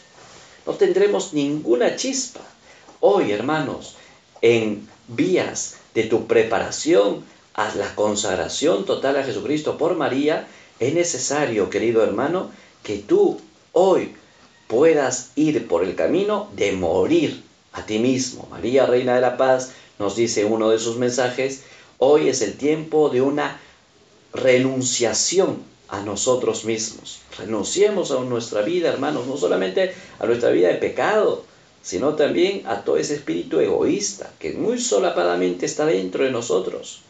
No 0.66 0.76
tendremos 0.76 1.34
ninguna 1.34 1.98
chispa. 1.98 2.40
Hoy, 3.02 3.34
hermanos, 3.34 3.98
en 4.42 4.95
vías 5.08 5.78
de 5.94 6.04
tu 6.04 6.28
preparación 6.28 7.24
a 7.54 7.74
la 7.76 7.96
consagración 7.96 8.86
total 8.86 9.18
a 9.18 9.24
Jesucristo 9.24 9.78
por 9.78 9.96
María, 9.96 10.48
es 10.80 10.94
necesario, 10.94 11.70
querido 11.70 12.04
hermano, 12.04 12.52
que 12.84 12.98
tú 12.98 13.40
hoy 13.72 14.16
puedas 14.68 15.32
ir 15.36 15.68
por 15.68 15.84
el 15.84 15.96
camino 15.96 16.50
de 16.56 16.74
morir 16.74 17.44
a 17.72 17.86
ti 17.86 18.00
mismo. 18.00 18.48
María, 18.52 18.86
Reina 18.86 19.16
de 19.16 19.22
la 19.22 19.38
Paz, 19.38 19.72
nos 20.00 20.16
dice 20.16 20.46
uno 20.46 20.70
de 20.70 20.80
sus 20.80 20.98
mensajes, 20.98 21.64
hoy 21.98 22.28
es 22.30 22.42
el 22.42 22.58
tiempo 22.58 23.10
de 23.10 23.22
una 23.22 23.60
renunciación 24.34 25.64
a 25.88 26.02
nosotros 26.02 26.66
mismos. 26.66 27.20
Renunciemos 27.38 28.12
a 28.12 28.20
nuestra 28.22 28.62
vida, 28.62 28.90
hermanos, 28.90 29.28
no 29.28 29.38
solamente 29.38 29.94
a 30.20 30.26
nuestra 30.26 30.50
vida 30.50 30.70
de 30.70 30.76
pecado, 30.76 31.46
sino 31.86 32.16
también 32.16 32.64
a 32.66 32.82
todo 32.82 32.98
ese 32.98 33.14
espíritu 33.14 33.60
egoísta 33.60 34.32
que 34.40 34.54
muy 34.54 34.82
solapadamente 34.82 35.68
está 35.68 35.86
dentro 35.86 36.24
de 36.24 36.32
nosotros 36.32 37.02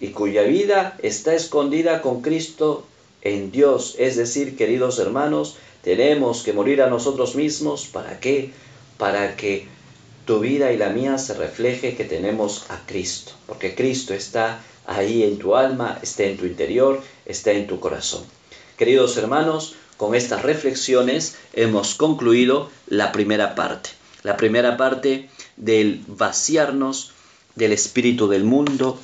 y 0.00 0.08
cuya 0.08 0.42
vida 0.42 0.98
está 1.00 1.32
escondida 1.32 2.02
con 2.02 2.20
Cristo 2.20 2.84
en 3.22 3.52
Dios. 3.52 3.94
Es 4.00 4.16
decir, 4.16 4.56
queridos 4.56 4.98
hermanos, 4.98 5.58
tenemos 5.82 6.42
que 6.42 6.52
morir 6.52 6.82
a 6.82 6.90
nosotros 6.90 7.36
mismos. 7.36 7.86
¿Para 7.86 8.18
qué? 8.18 8.50
Para 8.98 9.36
que 9.36 9.68
tu 10.24 10.40
vida 10.40 10.72
y 10.72 10.76
la 10.76 10.88
mía 10.88 11.16
se 11.16 11.34
refleje 11.34 11.94
que 11.94 12.04
tenemos 12.04 12.64
a 12.68 12.84
Cristo. 12.86 13.30
Porque 13.46 13.76
Cristo 13.76 14.12
está 14.12 14.60
ahí 14.86 15.22
en 15.22 15.38
tu 15.38 15.54
alma, 15.54 16.00
está 16.02 16.24
en 16.24 16.36
tu 16.36 16.46
interior, 16.46 17.00
está 17.26 17.52
en 17.52 17.68
tu 17.68 17.78
corazón. 17.78 18.24
Queridos 18.76 19.16
hermanos, 19.18 19.76
con 19.96 20.16
estas 20.16 20.42
reflexiones 20.42 21.36
hemos 21.52 21.94
concluido 21.94 22.70
la 22.88 23.12
primera 23.12 23.54
parte 23.54 23.99
la 24.22 24.36
primera 24.36 24.76
parte 24.76 25.28
del 25.56 26.02
vaciarnos 26.06 27.12
del 27.54 27.72
espíritu 27.72 28.28
del 28.28 28.44
mundo 28.44 28.98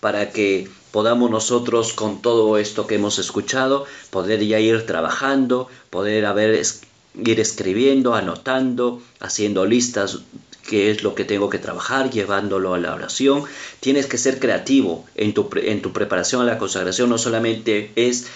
para 0.00 0.30
que 0.30 0.68
podamos 0.90 1.30
nosotros 1.30 1.92
con 1.92 2.22
todo 2.22 2.56
esto 2.58 2.86
que 2.86 2.96
hemos 2.96 3.18
escuchado 3.18 3.86
poder 4.10 4.44
ya 4.44 4.58
ir 4.60 4.86
trabajando, 4.86 5.68
poder 5.90 6.26
haber, 6.26 6.62
ir 7.24 7.40
escribiendo, 7.40 8.14
anotando, 8.14 9.02
haciendo 9.20 9.66
listas 9.66 10.20
qué 10.68 10.90
es 10.90 11.02
lo 11.02 11.14
que 11.14 11.24
tengo 11.24 11.48
que 11.50 11.58
trabajar, 11.58 12.10
llevándolo 12.10 12.74
a 12.74 12.78
la 12.78 12.94
oración. 12.94 13.44
Tienes 13.80 14.06
que 14.06 14.18
ser 14.18 14.38
creativo 14.38 15.04
en 15.14 15.34
tu, 15.34 15.48
en 15.56 15.82
tu 15.82 15.92
preparación 15.92 16.42
a 16.42 16.44
la 16.44 16.58
consagración, 16.58 17.08
no 17.08 17.18
solamente 17.18 17.90
es 17.96 18.26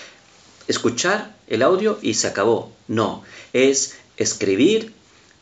escuchar 0.67 1.35
el 1.47 1.63
audio 1.63 1.99
y 2.03 2.15
se 2.15 2.27
acabó. 2.27 2.73
No, 2.89 3.23
es 3.53 3.99
escribir, 4.17 4.93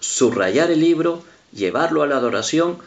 subrayar 0.01 0.71
el 0.71 0.81
libro, 0.81 1.23
llevarlo 1.53 2.03
a 2.03 2.07
la 2.07 2.17
adoración, 2.17 2.79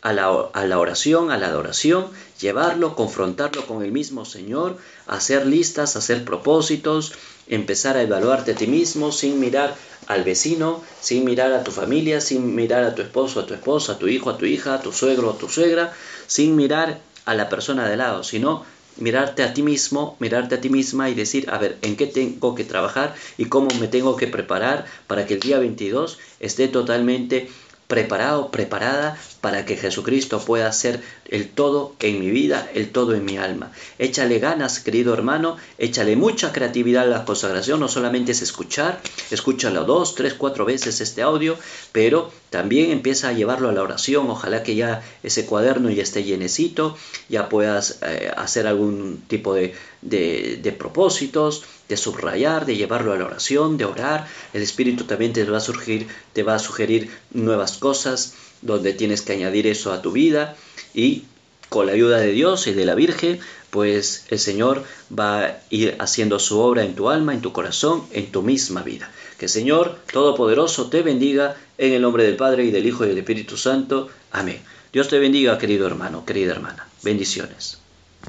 a 0.00 0.12
la, 0.12 0.28
a 0.52 0.66
la, 0.66 0.78
oración, 0.78 1.30
a 1.30 1.38
la 1.38 1.46
adoración, 1.46 2.06
llevarlo, 2.40 2.96
confrontarlo 2.96 3.66
con 3.66 3.82
el 3.82 3.92
mismo 3.92 4.24
Señor, 4.24 4.76
hacer 5.06 5.46
listas, 5.46 5.94
hacer 5.96 6.24
propósitos, 6.24 7.12
empezar 7.46 7.96
a 7.96 8.02
evaluarte 8.02 8.52
a 8.52 8.54
ti 8.56 8.66
mismo 8.66 9.12
sin 9.12 9.38
mirar 9.38 9.76
al 10.08 10.24
vecino, 10.24 10.82
sin 11.00 11.24
mirar 11.24 11.52
a 11.52 11.62
tu 11.62 11.70
familia, 11.70 12.20
sin 12.20 12.54
mirar 12.54 12.82
a 12.82 12.94
tu 12.94 13.02
esposo, 13.02 13.40
a 13.40 13.46
tu 13.46 13.54
esposa, 13.54 13.92
a 13.92 13.98
tu 13.98 14.08
hijo, 14.08 14.30
a 14.30 14.38
tu 14.38 14.46
hija, 14.46 14.74
a 14.74 14.82
tu 14.82 14.92
suegro, 14.92 15.30
a 15.30 15.38
tu 15.38 15.48
suegra, 15.48 15.92
sin 16.26 16.56
mirar 16.56 17.00
a 17.24 17.34
la 17.34 17.48
persona 17.48 17.88
de 17.88 17.96
lado, 17.96 18.24
sino 18.24 18.64
mirarte 18.96 19.42
a 19.42 19.54
ti 19.54 19.62
mismo, 19.62 20.16
mirarte 20.20 20.56
a 20.56 20.60
ti 20.60 20.68
misma 20.68 21.10
y 21.10 21.14
decir, 21.14 21.48
a 21.50 21.58
ver, 21.58 21.78
¿en 21.82 21.96
qué 21.96 22.06
tengo 22.06 22.54
que 22.54 22.64
trabajar 22.64 23.14
y 23.36 23.46
cómo 23.46 23.68
me 23.80 23.88
tengo 23.88 24.16
que 24.16 24.28
preparar 24.28 24.84
para 25.06 25.26
que 25.26 25.34
el 25.34 25.40
día 25.40 25.58
22 25.58 26.18
esté 26.40 26.68
totalmente 26.68 27.48
preparado, 27.92 28.50
preparada 28.50 29.18
para 29.42 29.66
que 29.66 29.76
Jesucristo 29.76 30.40
pueda 30.40 30.72
ser 30.72 31.02
el 31.28 31.50
todo 31.50 31.94
en 32.00 32.20
mi 32.20 32.30
vida, 32.30 32.70
el 32.72 32.88
todo 32.88 33.12
en 33.14 33.22
mi 33.22 33.36
alma. 33.36 33.70
Échale 33.98 34.38
ganas, 34.38 34.80
querido 34.80 35.12
hermano, 35.12 35.58
échale 35.76 36.16
mucha 36.16 36.54
creatividad 36.54 37.02
a 37.02 37.18
la 37.18 37.26
consagración, 37.26 37.80
no 37.80 37.88
solamente 37.88 38.32
es 38.32 38.40
escuchar, 38.40 38.98
escúchalo 39.30 39.84
dos, 39.84 40.14
tres, 40.14 40.32
cuatro 40.32 40.64
veces 40.64 41.02
este 41.02 41.20
audio, 41.20 41.58
pero 41.92 42.32
también 42.48 42.92
empieza 42.92 43.28
a 43.28 43.32
llevarlo 43.32 43.68
a 43.68 43.72
la 43.72 43.82
oración, 43.82 44.30
ojalá 44.30 44.62
que 44.62 44.74
ya 44.74 45.02
ese 45.22 45.44
cuaderno 45.44 45.90
ya 45.90 46.02
esté 46.02 46.24
llenecito, 46.24 46.96
ya 47.28 47.50
puedas 47.50 47.98
eh, 48.00 48.32
hacer 48.34 48.66
algún 48.66 49.22
tipo 49.28 49.52
de, 49.52 49.74
de 50.00 50.74
propósitos, 50.78 51.64
de 51.88 51.96
subrayar, 51.96 52.66
de 52.66 52.76
llevarlo 52.76 53.12
a 53.12 53.16
la 53.16 53.26
oración, 53.26 53.76
de 53.76 53.84
orar. 53.84 54.26
El 54.52 54.62
Espíritu 54.62 55.04
también 55.04 55.32
te 55.32 55.44
va 55.44 55.58
a 55.58 55.60
surgir, 55.60 56.06
te 56.32 56.42
va 56.42 56.54
a 56.54 56.58
sugerir 56.58 57.10
nuevas 57.32 57.78
cosas 57.78 58.34
donde 58.62 58.92
tienes 58.92 59.22
que 59.22 59.32
añadir 59.32 59.66
eso 59.66 59.92
a 59.92 60.02
tu 60.02 60.12
vida 60.12 60.56
y 60.94 61.24
con 61.68 61.86
la 61.86 61.92
ayuda 61.92 62.18
de 62.18 62.32
Dios 62.32 62.66
y 62.66 62.74
de 62.74 62.84
la 62.84 62.94
Virgen, 62.94 63.40
pues 63.70 64.26
el 64.28 64.38
Señor 64.38 64.84
va 65.18 65.44
a 65.44 65.60
ir 65.70 65.96
haciendo 65.98 66.38
su 66.38 66.60
obra 66.60 66.84
en 66.84 66.94
tu 66.94 67.08
alma, 67.08 67.32
en 67.32 67.40
tu 67.40 67.52
corazón, 67.52 68.04
en 68.12 68.30
tu 68.30 68.42
misma 68.42 68.82
vida. 68.82 69.10
Que 69.38 69.46
el 69.46 69.50
Señor 69.50 69.98
Todopoderoso 70.12 70.90
te 70.90 71.02
bendiga 71.02 71.56
en 71.78 71.94
el 71.94 72.02
nombre 72.02 72.24
del 72.24 72.36
Padre 72.36 72.64
y 72.64 72.70
del 72.70 72.86
Hijo 72.86 73.04
y 73.04 73.08
del 73.08 73.18
Espíritu 73.18 73.56
Santo. 73.56 74.10
Amén. 74.30 74.60
Dios 74.92 75.08
te 75.08 75.18
bendiga, 75.18 75.58
querido 75.58 75.86
hermano, 75.86 76.26
querida 76.26 76.52
hermana. 76.52 76.86
Bendiciones. 77.02 77.81